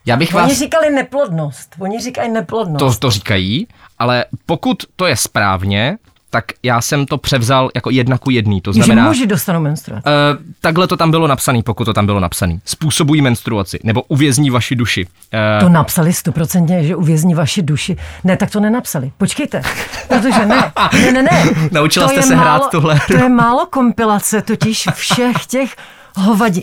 [0.08, 0.58] Já bych Oni vás...
[0.58, 1.74] říkali neplodnost.
[1.78, 2.78] Oni říkají neplodnost.
[2.78, 5.98] To, to říkají, ale pokud to je správně,
[6.36, 8.60] tak já jsem to převzal jako jedna ku jedný.
[8.60, 10.02] To znamená, že muži dostanou menstruaci.
[10.06, 12.58] Uh, takhle to tam bylo napsané, pokud to tam bylo napsané.
[12.64, 15.06] Způsobují menstruaci nebo uvězní vaši duši.
[15.06, 17.96] Uh, to napsali stoprocentně, že uvězní vaši duši.
[18.24, 19.12] Ne, tak to nenapsali.
[19.18, 19.62] Počkejte,
[20.08, 21.44] protože ne, ne, ne, ne.
[21.72, 23.00] Naučila to jste se málo, hrát tuhle.
[23.06, 25.76] To je málo kompilace totiž všech těch
[26.16, 26.62] hovadi.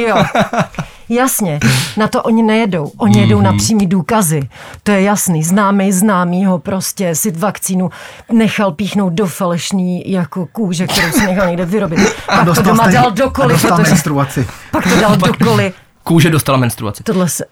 [0.00, 0.16] Jo.
[1.08, 1.58] Jasně,
[1.96, 2.92] na to oni nejedou.
[2.98, 3.44] Oni jedou Mhm.
[3.44, 4.48] na přímý důkazy.
[4.82, 5.42] To je jasný.
[5.42, 7.90] Známý známý ho prostě si vakcínu
[8.32, 11.98] nechal píchnout do falešný jako kůže, kterou si nechal někde vyrobit.
[12.26, 14.46] Pak to doma jste- dal do koly, a protože menstruaci.
[14.70, 15.72] pak to dal do koly.
[16.04, 17.02] Kůže dostala menstruaci.
[17.02, 17.44] Tohle se...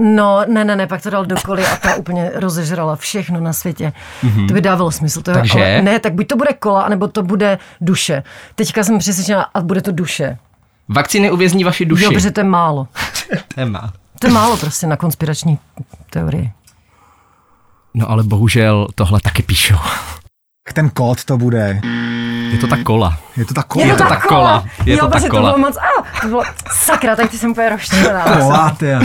[0.00, 3.52] No, ne, ne, ne, pak to dal do koly a ta úplně rozežrala všechno na
[3.52, 3.92] světě.
[4.24, 4.48] Mm-hmm.
[4.48, 5.22] To by dávalo smysl.
[5.22, 5.58] To je, Takže?
[5.64, 8.22] Ale ne, tak buď to bude kola, anebo to bude duše.
[8.54, 10.38] Teďka jsem přesvědčena, a bude to duše.
[10.88, 12.04] Vakcíny uvězní vaši duši.
[12.04, 12.88] Jo, protože to je málo.
[13.54, 13.92] Téma.
[14.18, 15.58] To je málo prostě na konspirační
[16.10, 16.52] teorii.
[17.94, 19.76] No ale bohužel tohle taky píšou.
[20.74, 21.80] Ten kód to bude.
[22.52, 23.16] Je to ta kola.
[23.36, 23.96] Je to ta Je kola.
[23.96, 24.64] to ta kola.
[24.86, 25.52] Je jo, to ta kola.
[25.52, 28.24] To bylo moc, a, to bylo, sakra, tak ty jsem úplně roštěná.
[28.24, 28.86] Kola, ty.
[28.90, 28.98] Eh,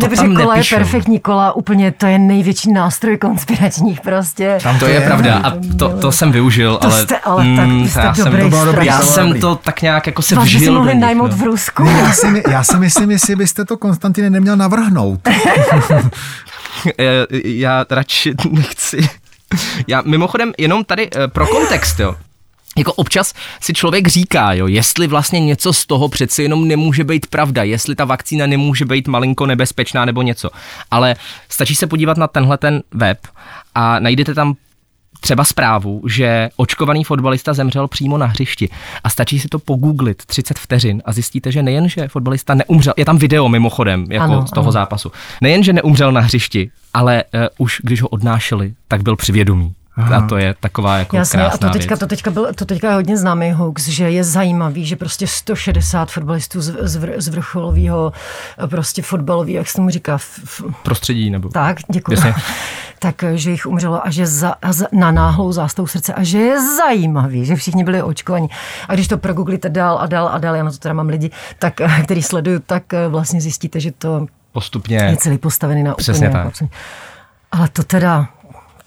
[0.00, 0.74] To tam kola nepíšou.
[0.74, 4.58] je perfektní kola, úplně to je největší nástroj konspiračních prostě.
[4.62, 7.02] Tam To je pravda a to, to jsem využil, To ale...
[7.02, 9.54] jste ale tak- mm, vy jste já jsem, dobrý To dobrý, já to jsem to
[9.56, 11.36] tak nějak jako se Vás vžil do mohli najmout no.
[11.36, 11.84] v Rusku.
[11.84, 15.20] Já si, já si myslím, jestli byste to Konstantine neměl navrhnout.
[16.98, 19.08] Eh, Já radši nechci.
[19.86, 22.16] Já mimochodem jenom tady eh, pro kontext, jo.
[22.78, 27.26] Jako občas si člověk říká, jo, jestli vlastně něco z toho přeci jenom nemůže být
[27.26, 30.50] pravda, jestli ta vakcína nemůže být malinko nebezpečná nebo něco.
[30.90, 31.16] Ale
[31.48, 33.18] stačí se podívat na tenhle ten web
[33.74, 34.54] a najdete tam
[35.20, 38.68] třeba zprávu, že očkovaný fotbalista zemřel přímo na hřišti.
[39.04, 43.04] A stačí si to pogooglit 30 vteřin a zjistíte, že nejen, že fotbalista neumřel, je
[43.04, 44.72] tam video mimochodem jako Ano, z toho ano.
[44.72, 49.32] zápasu, nejen, že neumřel na hřišti, ale uh, už když ho odnášeli, tak byl při
[49.96, 50.24] vědomí.
[50.24, 52.00] A to je taková jako Jasně, a krásná to teďka, věc.
[52.00, 56.10] to, teďka byl, to teďka je hodně známý hoax, že je zajímavý, že prostě 160
[56.10, 58.12] fotbalistů z, z, vr- z vrcholového
[58.66, 61.48] prostě fotbalového, jak se tomu říká, f, f, Prostředí nebo...
[61.48, 62.12] tak, děkuji.
[62.12, 62.34] Jasně.
[62.98, 66.38] tak, že jich umřelo a že za, a za, na náhlou zástavu srdce a že
[66.38, 68.48] je zajímavý, že všichni byli očkovaní.
[68.88, 71.30] A když to progooglíte dál a dál a dál, já na to teda mám lidi,
[71.58, 74.96] tak, eh, který sleduju, tak eh, vlastně zjistíte, že to Postupně.
[74.96, 76.68] je celý postavený na Přesně úplně tak.
[77.52, 78.28] Ale to teda,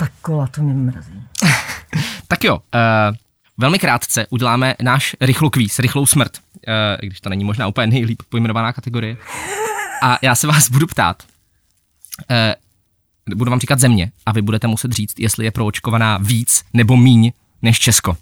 [0.03, 1.23] tak kola, to mě mrzí.
[2.27, 3.15] Tak jo, uh,
[3.57, 8.21] velmi krátce uděláme náš rychlokvíz, rychlou smrt, uh, i když to není možná úplně nejlíp
[8.29, 9.17] pojmenovaná kategorie.
[10.03, 11.23] A já se vás budu ptát,
[12.29, 16.97] uh, budu vám říkat země a vy budete muset říct, jestli je proočkovaná víc nebo
[16.97, 18.17] míň než Česko.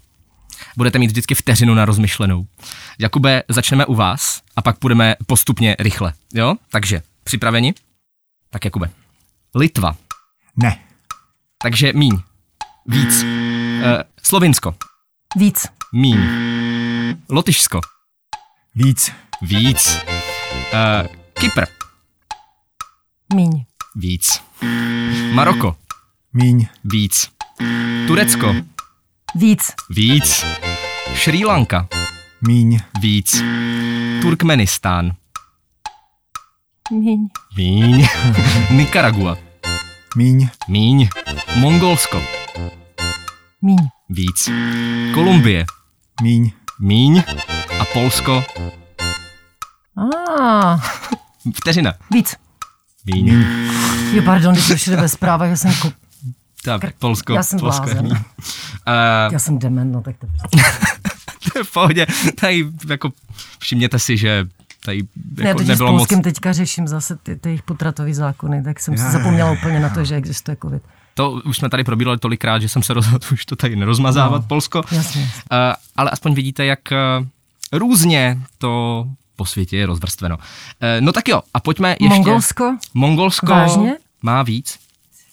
[0.76, 2.46] Budete mít vždycky vteřinu na rozmyšlenou.
[2.98, 6.12] Jakube, začneme u vás a pak půjdeme postupně rychle.
[6.34, 6.54] Jo?
[6.70, 7.74] Takže, připraveni?
[8.50, 8.90] Tak Jakube.
[9.54, 9.96] Litva.
[10.56, 10.81] Ne.
[11.62, 12.18] Takže míň.
[12.86, 13.22] Víc.
[13.22, 14.74] Uh, Slovinsko.
[15.36, 15.66] Víc.
[15.92, 16.18] Míň.
[17.30, 17.80] Lotyšsko.
[18.74, 19.12] Víc.
[19.42, 19.98] Víc.
[20.72, 21.64] Uh, Kypr.
[23.34, 23.64] Míň.
[23.96, 24.42] Víc.
[25.34, 25.76] Maroko.
[26.32, 26.66] Míň.
[26.84, 27.30] Víc.
[28.06, 28.54] Turecko.
[29.34, 29.72] Víc.
[29.90, 30.44] Víc.
[31.14, 31.88] Sri Lanka.
[32.46, 32.78] Míň.
[33.00, 33.42] Víc.
[34.22, 35.16] Turkmenistán.
[36.90, 37.28] Míň.
[37.56, 38.06] Míň.
[38.70, 39.51] Nicaragua.
[40.16, 40.48] Míň.
[40.68, 41.08] Míň.
[41.56, 42.22] Mongolsko.
[43.62, 43.78] Míň.
[44.08, 44.48] Víc.
[45.14, 45.64] Kolumbie.
[46.22, 46.52] Míň.
[46.80, 47.22] Míň.
[47.80, 48.44] A Polsko.
[49.96, 50.80] Ah,
[51.56, 51.92] Vteřina.
[52.10, 52.34] víc.
[53.14, 53.44] Míň.
[54.12, 55.92] Jo, pardon, když všude ve zprávách, já jsem, ko-
[56.64, 57.32] Tak, Polsko.
[57.34, 58.04] já jsem Polsko je blázen.
[58.04, 58.12] míň.
[58.16, 60.26] Uh, já jsem dement, no tak to
[61.64, 62.06] v pohodě.
[62.40, 63.12] Tady jako
[63.58, 64.46] všimněte si, že
[64.84, 65.02] tady
[65.38, 65.98] Ne, jako totiž s nebylo moc...
[66.00, 69.88] Polskem teďka řeším zase ty, ty jejich potratové zákony, tak jsem si zapomněla úplně na
[69.88, 70.82] to, že existuje covid.
[71.14, 74.48] To už jsme tady probírali tolikrát, že jsem se rozhodl už to tady nerozmazávat, no,
[74.48, 74.82] Polsko.
[74.92, 75.20] Jasně.
[75.22, 75.28] Uh,
[75.96, 76.80] ale aspoň vidíte, jak
[77.20, 77.26] uh,
[77.78, 79.04] různě to
[79.36, 80.36] po světě je rozvrstveno.
[80.36, 80.42] Uh,
[81.00, 82.08] no tak jo, a pojďme ještě...
[82.08, 82.76] Mongolsko?
[82.94, 83.94] Mongolsko Vážně?
[84.22, 84.78] má víc.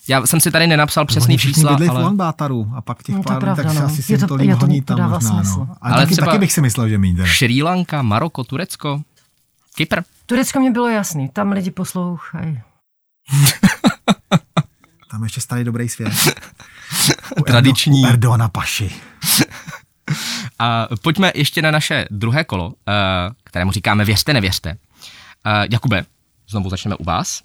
[0.07, 1.99] Já jsem si tady nenapsal přesný Oni všichni čísla, v ale...
[1.99, 3.85] Ulaanbátaru a pak těch No, pár, pravda, tak si no.
[3.85, 5.59] asi si Je to to- tolik honí to tam možná, smysl.
[5.59, 5.67] no.
[5.81, 7.27] Ale Ale taky, třeba- taky bych si myslel, že míň teda.
[7.37, 9.01] Sri Lanka, Maroko, Turecko,
[9.75, 10.01] Kypr.
[10.25, 12.61] Turecko mě bylo jasný, tam lidi poslouchají.
[15.11, 16.13] Tam ještě starý dobrý svět.
[17.37, 17.99] U Tradiční.
[17.99, 18.91] Erdo, Erdogana paši.
[20.59, 22.73] A pojďme ještě na naše druhé kolo, uh,
[23.43, 24.69] kterému říkáme věřte, nevěřte.
[24.69, 24.75] Uh,
[25.71, 26.05] Jakube,
[26.49, 27.41] znovu začneme u vás.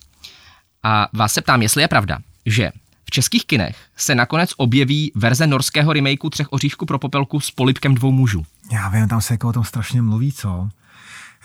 [0.82, 2.72] A vás se ptám, jestli je pravda, že
[3.04, 7.94] v českých kinech se nakonec objeví verze norského remakeu Třech oříšků pro popelku s polipkem
[7.94, 8.46] dvou mužů.
[8.72, 10.68] Já vím, tam se jako o tom strašně mluví, co?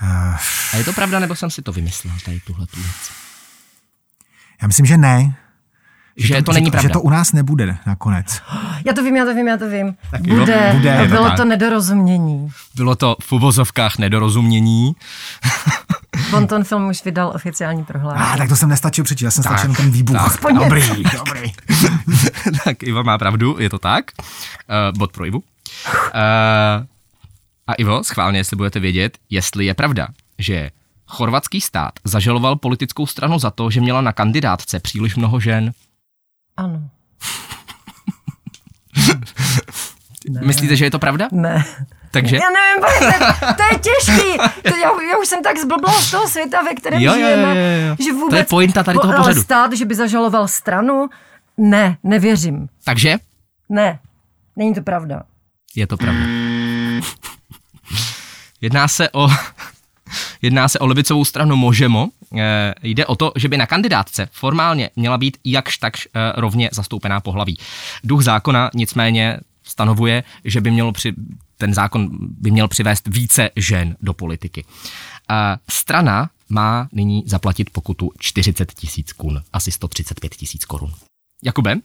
[0.02, 3.12] A je to pravda, nebo jsem si to vymyslel, tady tuhle tu věc?
[4.62, 5.36] já myslím, že ne.
[6.18, 6.88] Že to není že, pravda.
[6.90, 8.42] Že to u nás nebude nakonec.
[8.86, 9.96] Já to vím, já to vím, já to vím.
[10.24, 11.38] jo, Bude, bude, to bylo tak.
[11.38, 12.52] to nedorozumění.
[12.76, 14.96] Bylo to v uvozovkách nedorozumění.
[16.34, 18.30] On ten film už vydal oficiální A prohlášení.
[18.34, 20.18] ah, tak to jsem nestačil přečíst, já jsem Tak, stačil ten výbuch.
[20.18, 20.28] tak.
[20.28, 21.54] Aspoň dobrý, dobrý.
[22.64, 24.06] tak Ivo má pravdu, je to tak.
[24.20, 25.40] Uh, bod pro Ivu.
[25.40, 25.44] Uh,
[27.70, 30.70] a Ivo, schválně, jestli budete vědět, jestli je pravda, že
[31.08, 35.72] Chorvatský stát zažaloval politickou stranu za to, že měla na kandidátce příliš mnoho žen.
[36.58, 36.90] Ano.
[40.30, 40.42] Ne.
[40.44, 41.28] Myslíte, že je to pravda?
[41.32, 41.66] Ne.
[42.12, 42.36] Takže?
[42.36, 42.84] Já nevím,
[43.40, 44.38] to, to je těžký.
[44.64, 47.82] To, já, já už jsem tak zblbla z toho světa, ve kterém jo, žijeme, jo,
[47.82, 47.96] jo, jo.
[48.06, 48.30] že vůbec...
[48.30, 49.42] To je pointa tady toho ale pořadu.
[49.42, 51.10] stát, že by zažaloval stranu,
[51.58, 52.70] ne, nevěřím.
[52.84, 53.18] Takže?
[53.70, 54.00] Ne,
[54.56, 55.24] není to pravda.
[55.76, 56.26] Je to pravda.
[58.62, 59.30] Jedná se o
[60.42, 62.10] Jedná se o levicovou stranu Možemo.
[62.38, 66.70] E, jde o to, že by na kandidátce formálně měla být jakž takž e, rovně
[66.74, 67.58] zastoupená pohlaví.
[68.04, 71.14] Duch zákona nicméně stanovuje, že by mělo při,
[71.58, 74.66] ten zákon by měl přivést více žen do politiky.
[75.32, 75.36] E,
[75.70, 80.94] strana má nyní zaplatit pokutu 40 tisíc kun, asi 135 tisíc korun.
[81.44, 81.76] Jakube,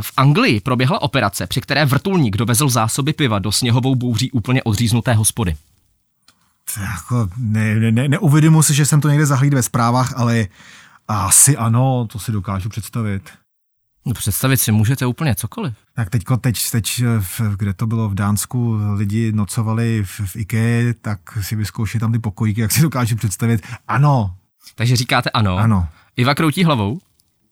[0.00, 5.12] v Anglii proběhla operace, při které vrtulník dovezl zásoby piva do sněhovou bouří úplně odříznuté
[5.14, 5.56] hospody.
[6.76, 10.46] Jako, ne, ne, ne, neuvědomuji si, že jsem to někde zahlídl ve zprávách, ale
[11.08, 13.30] asi ano, to si dokážu představit.
[14.06, 15.74] No představit si můžete úplně cokoliv.
[15.94, 20.94] Tak teďko, teď, teď, v, kde to bylo v Dánsku, lidi nocovali v, v IKEA,
[21.00, 23.66] tak si vyzkoušeli tam ty pokojíky, jak si dokážu představit.
[23.88, 24.34] Ano.
[24.74, 25.56] Takže říkáte ano.
[25.56, 25.88] Ano.
[26.16, 26.98] Iva kroutí hlavou.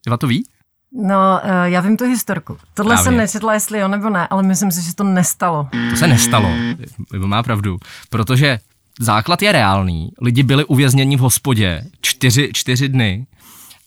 [0.06, 0.46] Iva to ví?
[0.92, 2.56] No, já vím tu historku.
[2.74, 3.04] Tohle Právě.
[3.04, 5.68] jsem nečetla, jestli jo nebo ne, ale myslím si, že to nestalo.
[5.90, 6.50] To se nestalo.
[7.26, 7.78] Má pravdu.
[8.10, 8.58] Protože
[9.00, 10.10] základ je reálný.
[10.20, 13.26] Lidi byli uvězněni v hospodě čtyři, čtyři dny,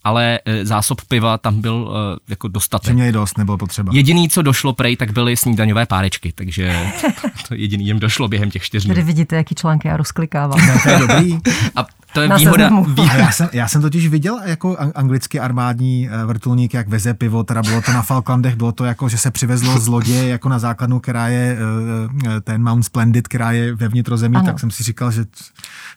[0.04, 2.88] ale e, zásob piva tam byl e, jako dostatek.
[2.88, 3.92] Že měli dost, nebylo potřeba.
[3.96, 6.92] Jediný, co došlo prej, tak byly snídaňové párečky, takže
[7.48, 8.94] to jediný jim došlo během těch čtyř dnů.
[8.94, 10.68] Tady vidíte, jaký články já rozklikávám.
[10.68, 11.40] No, to je dobrý.
[11.76, 12.70] A to je výhoda.
[12.70, 13.16] výhoda.
[13.16, 17.62] Já, jsem, já jsem totiž viděl jako anglický armádní eh, vrtulník, jak veze pivo, teda
[17.62, 21.00] bylo to na Falklandech, bylo to jako, že se přivezlo z lodě jako na základnu,
[21.00, 24.46] která je eh, ten Mount Splendid, která je ve vnitrozemí, ano.
[24.46, 25.26] tak jsem si říkal, že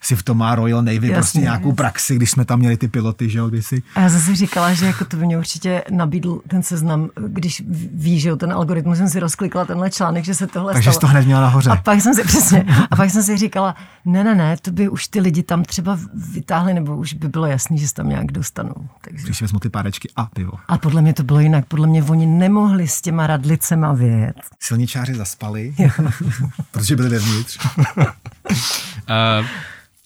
[0.01, 1.77] si v tom má Royal Navy jasně, prostě nějakou jasně.
[1.77, 3.83] praxi, když jsme tam měli ty piloty, že jo, kdysi.
[3.94, 8.20] A já zase říkala, že jako to by mě určitě nabídl ten seznam, když ví,
[8.20, 10.94] že jo, ten algoritmus jsem si rozklikla tenhle článek, že se tohle Takže stalo.
[10.94, 11.70] jsi to hned měla nahoře.
[11.70, 13.74] A pak jsem si přesně, a pak jsem si říkala,
[14.05, 15.98] ne, ne, ne, to by už ty lidi tam třeba
[16.33, 18.74] vytáhli, nebo už by bylo jasný, že se tam nějak dostanou.
[19.00, 19.24] Takže...
[19.24, 20.52] Když vezmu ty párečky a pivo.
[20.68, 21.66] A podle mě to bylo jinak.
[21.66, 24.35] Podle mě oni nemohli s těma radlicema vět.
[24.61, 25.74] Silničáři zaspali,
[26.70, 27.59] protože byli vevnitř.
[27.96, 28.07] uh,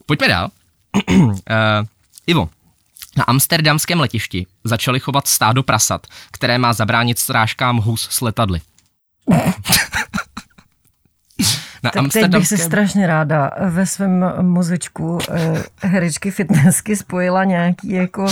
[0.06, 0.48] pojďme dál.
[1.10, 1.38] uh,
[2.26, 2.48] Ivo,
[3.16, 8.60] na amsterdamském letišti začali chovat stádo prasat, které má zabránit strážkám hus s letadly.
[11.82, 17.90] Na tak teď bych se strašně ráda ve svém mozečku eh, herečky fitnessky spojila nějaký
[17.90, 18.26] jako,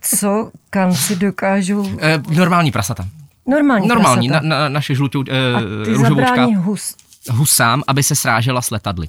[0.00, 1.98] co kanci dokážou...
[2.00, 3.06] Eh, normální prasata.
[3.46, 4.46] Normální Normální, prasata.
[4.48, 6.94] na, na, naše žlutou eh, A ty zabrání hus.
[7.30, 9.08] husám, aby se srážela s letadly.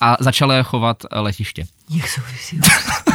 [0.00, 1.66] A začala je chovat eh, letiště.
[1.90, 3.13] Jak souvisí prasatama?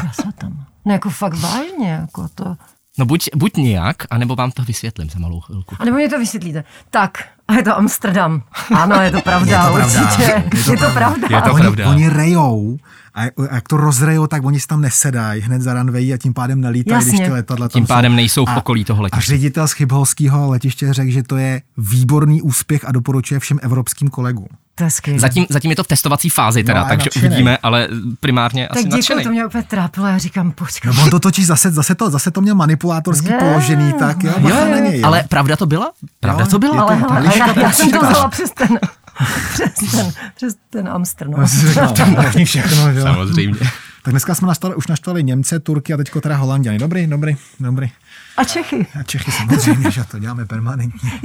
[0.86, 2.56] No jako fakt vážně, jako to...
[3.00, 5.76] No buď, buď nějak, anebo vám to vysvětlím za malou chvilku.
[5.80, 6.64] A nebo mě to vysvětlíte.
[6.90, 7.12] Tak,
[7.48, 8.42] a je to Amsterdam.
[8.76, 10.02] Ano, je to pravda, je to pravda.
[10.04, 10.44] určitě.
[10.58, 11.28] Je to, je to pravda.
[11.32, 11.90] Je to oni, pravda.
[11.90, 12.78] Oni rejou
[13.14, 16.62] a jak to rozrejou, tak oni si tam nesedají hned za ranvejí a tím pádem
[16.62, 18.16] nelítají, když ty letadla Tím pádem jsou.
[18.16, 19.32] nejsou v okolí toho A letiště.
[19.32, 24.48] ředitel z Chybholského letiště řekl, že to je výborný úspěch a doporučuje všem evropským kolegům.
[24.80, 25.20] To je.
[25.20, 27.28] Zatím, zatím je to v testovací fázi teda, No, takže nadšenej.
[27.30, 27.88] uvidíme, ale
[28.20, 30.92] primárně tak asi děkuji, to mě opět trápilo, já říkám, počkej.
[30.96, 33.34] No on to točí zase, zase to, zase to měl manipulátorsky Že?
[33.34, 34.50] položený, tak jo, jo.
[34.50, 35.00] na něj.
[35.00, 35.08] jo.
[35.08, 35.92] Ale pravda to byla?
[36.20, 36.94] Pravda Jo, to byla?
[36.94, 38.80] je to- Ale liška já, já jsem to vzala přes ten,
[39.54, 41.38] přes ten, přes ten Amster, no.
[41.38, 41.48] No,
[42.46, 43.02] všechno, jo.
[43.04, 43.60] Samozřejmě.
[44.04, 46.78] Tak dneska jsme naštali, už naštvali Němce, Turky a teďko teda Holanděny.
[46.80, 47.92] Dobrý, dobrý, dobrý.
[48.38, 48.88] A Čechy.
[49.00, 51.12] A Čechy samozřejmě, že to děláme permanentně.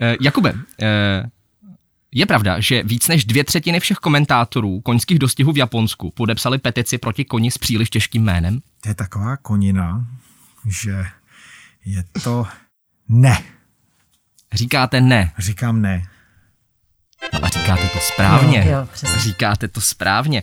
[0.00, 1.22] Eh, Jakube, eh,
[2.14, 6.98] je pravda, že víc než dvě třetiny všech komentátorů koňských dostihů v Japonsku podepsali petici
[6.98, 8.60] proti koni s příliš těžkým jménem?
[8.80, 10.06] To je taková konina,
[10.68, 11.04] že
[11.84, 12.46] je to
[13.08, 13.42] ne.
[14.52, 15.32] Říkáte ne.
[15.38, 16.02] Říkám ne.
[17.32, 18.64] No a říkáte to správně.
[18.66, 19.20] Jo, jo, přesně.
[19.20, 20.42] říkáte to správně.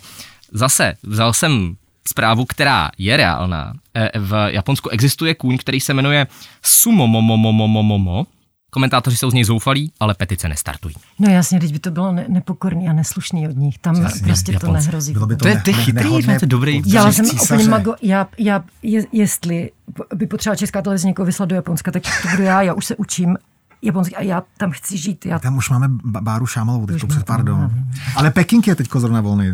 [0.52, 1.76] Zase vzal jsem
[2.08, 3.74] zprávu, která je reálná.
[3.96, 6.28] Eh, V Japonsku existuje kůň, který se jmenuje
[6.66, 8.26] Sumomomomomomomo.
[8.74, 10.96] Komentátoři jsou z něj zoufalí, ale petice nestartují.
[11.20, 13.78] No jasně, teď by to bylo ne- nepokorný a neslušný od nich.
[13.78, 14.74] Tam Jasně, prostě to Japonci.
[14.86, 15.14] nehrozí.
[15.14, 16.82] Bylo by to, To je- ne, to je ne- chytrý, to je dobrý.
[16.86, 17.54] Já jsem císaře.
[17.54, 19.72] úplně mago, já, já, je, jestli
[20.16, 22.96] by potřeba Česká televize někoho vyslat do Japonska, tak to budu já, já už se
[22.96, 23.38] učím
[23.82, 25.26] japonsky a já tam chci žít.
[25.26, 27.60] Já Tam už máme Báru Šámalovou teď Už před pardon.
[27.60, 27.72] ano.
[28.16, 29.50] Ale Peking je teďko zrovna volný.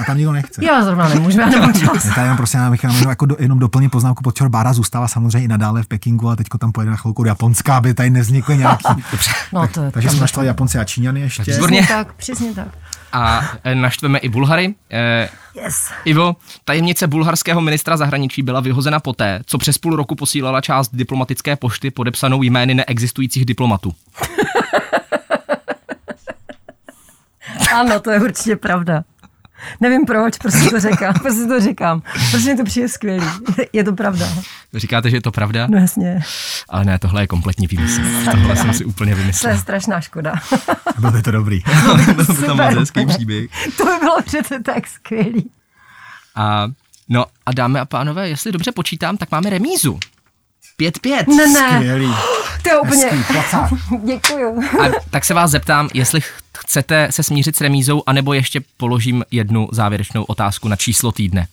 [0.00, 0.64] A tam nikdo nechce.
[0.64, 2.04] Já zrovna nemůžu, já nemám čas.
[2.04, 5.08] Já tady jenom prostě já bych jenom, jako do, jenom doplnit poznámku, pod Bára zůstává
[5.08, 8.10] samozřejmě i nadále v Pekingu, a teďko tam pojede na chvilku do Japonska, aby tady
[8.10, 8.84] nevznikly nějaký.
[9.52, 11.44] No, to je Takže jsme to- naštvali Japonci a Číňany ještě.
[11.88, 12.68] Tak, přesně tak.
[13.12, 14.74] A e, naštveme i Bulhary.
[14.90, 15.90] E, Yes.
[16.04, 21.56] Ivo, tajemnice bulharského ministra zahraničí byla vyhozena poté, co přes půl roku posílala část diplomatické
[21.56, 23.94] pošty podepsanou jmény neexistujících diplomatů.
[27.74, 29.04] Ano, to je určitě pravda.
[29.80, 32.02] Nevím proč, prostě to říkám, prostě to říkám.
[32.30, 33.26] Prostě mi to přijde skvělý.
[33.72, 34.26] Je to pravda.
[34.74, 35.66] Říkáte, že je to pravda?
[35.70, 36.20] No jasně,
[36.68, 38.00] Ale ne, tohle je kompletní výmysl.
[38.30, 39.52] Tohle jsem si úplně to vymyslel.
[39.52, 40.32] je strašná škoda.
[40.98, 41.62] Bylo by to dobrý.
[42.14, 43.50] Byl to tam moc hezký příběh.
[43.76, 45.50] To by bylo přece tak skvělý.
[46.34, 46.66] A,
[47.08, 49.98] no a dámy a pánové, jestli dobře počítám, tak máme remízu.
[50.80, 51.36] 5-5.
[51.36, 52.14] Ne, ne, Skvělý.
[52.62, 53.06] To je úplně...
[53.06, 53.76] Hezký.
[54.04, 54.62] Děkuju.
[54.62, 59.24] A tak se vás zeptám, jestli ch- chcete se smířit s remízou, anebo ještě položím
[59.30, 61.46] jednu závěrečnou otázku na číslo týdne.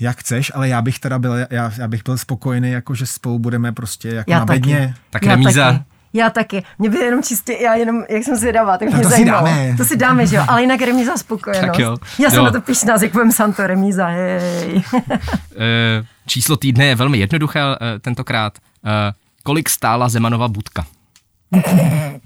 [0.00, 3.38] Jak chceš, ale já bych teda byl, já, já bych byl spokojený, jako že spolu
[3.38, 4.60] budeme prostě jako Já na taky.
[4.60, 4.94] bedně.
[5.10, 5.72] Tak Já remíza.
[5.72, 5.84] taky.
[6.12, 6.62] Já taky.
[6.78, 9.46] Mě by jenom čistě, já jenom, jak jsem zvědavá, tak mě to si zajímalo.
[9.46, 9.74] dáme.
[9.76, 11.66] To si dáme, že jo, ale jinak remíza spokojenost.
[11.66, 11.96] Tak jo.
[12.18, 12.44] Já jsem Jo.
[12.44, 14.82] na to pišná, jak povím Santo remíza, hej.
[15.56, 18.58] E, číslo týdne je velmi jednoduché e, tentokrát.
[19.48, 20.86] Kolik stála Zemanova budka?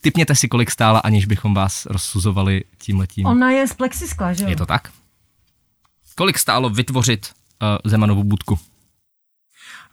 [0.00, 3.26] Typněte si, kolik stála, aniž bychom vás rozsuzovali tímhletím.
[3.26, 4.50] Ona je z plexiskla, že jo?
[4.50, 4.92] Je to tak?
[6.16, 7.32] Kolik stálo vytvořit
[7.62, 8.58] uh, Zemanovu budku?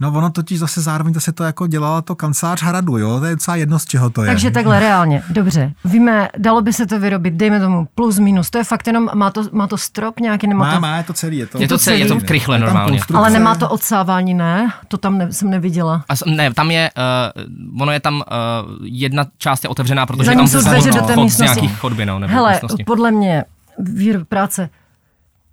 [0.02, 3.36] No ono totiž zase zároveň zase to jako dělala to kancelář Hradu, jo, to je
[3.36, 4.28] docela jedno z čeho to je.
[4.28, 5.74] Takže takhle reálně, dobře.
[5.86, 8.50] Víme, dalo by se to vyrobit, dejme tomu plus minus.
[8.50, 11.04] To je fakt jenom, má to, má to strop nějaký, nemá má, to, má, je
[11.04, 12.92] to celý, je to, Je to celý, je to krychle normálně.
[12.92, 13.18] konstrukce.
[13.18, 14.74] ale nemá to odsávání, ne?
[14.88, 16.04] To tam ne, jsem neviděla.
[16.10, 16.90] A s- ne, tam je,
[17.76, 18.24] uh, ono je tam, uh,
[18.84, 21.44] jedna část je otevřená, protože Za je tam jsou dveře do té místnosti.
[21.62, 22.84] nějakých chodby, no, nebo Hele, místnosti.
[22.84, 23.44] podle mě
[23.80, 24.70] výrob práce,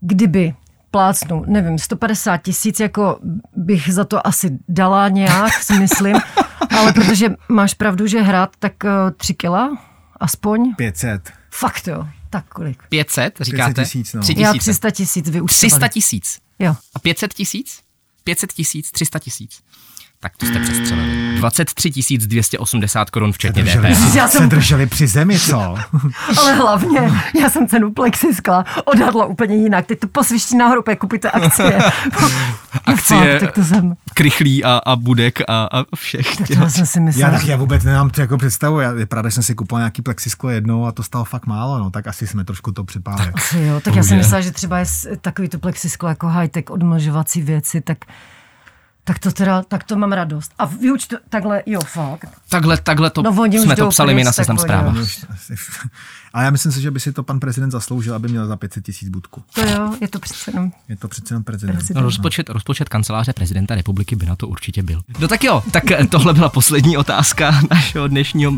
[0.01, 0.55] kdyby
[0.91, 3.19] plácnu, nevím, 150 tisíc, jako
[3.57, 6.17] bych za to asi dala nějak, si myslím,
[6.79, 9.79] ale protože máš pravdu, že hrát tak uh, tři kila,
[10.21, 11.33] aspoň, 500.
[11.51, 12.83] fakt jo, tak kolik?
[12.89, 13.85] 500, říkáte?
[13.85, 14.23] tisíc, no.
[14.23, 14.71] Tři Já tisíce.
[14.71, 15.71] 300 tisíc vyúčtovali.
[15.71, 16.39] 300 tisíc.
[16.59, 16.77] Jo.
[16.95, 17.81] A 500 tisíc?
[18.25, 19.61] 500 tisíc, 300 tisíc.
[20.21, 21.37] Tak to jste přestřelili.
[21.39, 24.15] 23 280 korun včetně Drželi, DPH.
[24.15, 25.59] Já se jsem- drželi při zemi, co?
[26.39, 27.01] Ale hlavně,
[27.41, 29.87] já jsem cenu plexiskla odhadla úplně jinak.
[29.87, 31.79] Teď to posviští nahoru, protože kupujte akcie.
[32.87, 36.37] Akcie- Fakt, tak to jsem, Krychlí a, a budek a, a všech.
[36.37, 37.31] tak to jsem si Já myslela.
[37.39, 38.81] tak já vůbec nemám to jako představu.
[38.81, 41.79] Já, je pravda, že jsem si kupoval nějaký plexisklo jednou a to stalo fakt málo,
[41.79, 43.33] no, tak asi jsme trošku to připálili.
[43.35, 44.85] Asi jo, tak já jsem myslela, že třeba je
[45.21, 47.99] takový to plexisklo jako high-tech odmlžovací věci, tak
[49.09, 50.53] tak to teda, tak to mám radost.
[50.59, 52.29] A vyučtu, takhle, jo, fakt.
[52.49, 54.95] Takhle, takhle to No, jsme to psali my na seznam zpráva.
[56.33, 58.85] Ale já myslím si, že by si to pan prezident zasloužil, aby měl za 500
[58.85, 59.43] tisíc budku.
[59.55, 61.75] To jo, je to přece jenom Je to přece jenom prezident.
[61.77, 61.97] prezident.
[61.97, 65.03] No, rozpočet, rozpočet kanceláře prezidenta republiky by na to určitě byl.
[65.19, 68.53] No tak jo, tak eh, tohle byla poslední otázka našeho dnešního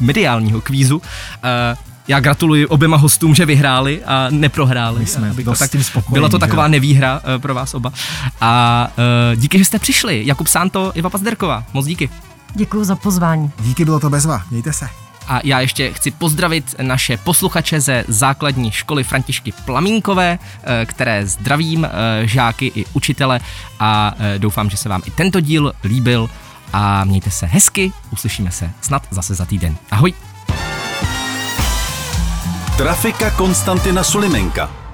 [0.00, 1.02] mediálního kvízu.
[1.44, 1.76] Eh,
[2.08, 5.00] Já gratuluji oběma hostům, že vyhráli a neprohráli.
[5.00, 6.68] My jsme to tím spokojení, Byla to že taková jo.
[6.68, 7.92] nevýhra eh, pro vás oba.
[8.40, 8.88] A
[9.32, 10.22] eh, díky, že jste přišli.
[10.26, 11.64] Jakub Santo, Iva Pazderková.
[11.72, 12.10] Moc díky.
[12.54, 13.50] Děkuji za pozvání.
[13.60, 14.42] Díky, bylo to bezva.
[14.50, 14.88] Mějte se.
[15.28, 21.88] A já ještě chci pozdravit naše posluchače ze základní školy Františky Plamínkové, eh, které zdravím,
[22.22, 23.40] žáky i učitele
[23.80, 26.30] a doufám, že se vám i tento díl líbil
[26.72, 29.76] a mějte se hezky, uslyšíme se snad zase za týden.
[29.90, 30.25] Ahoj!
[32.76, 34.85] Trafika Konstantina Sulimenka.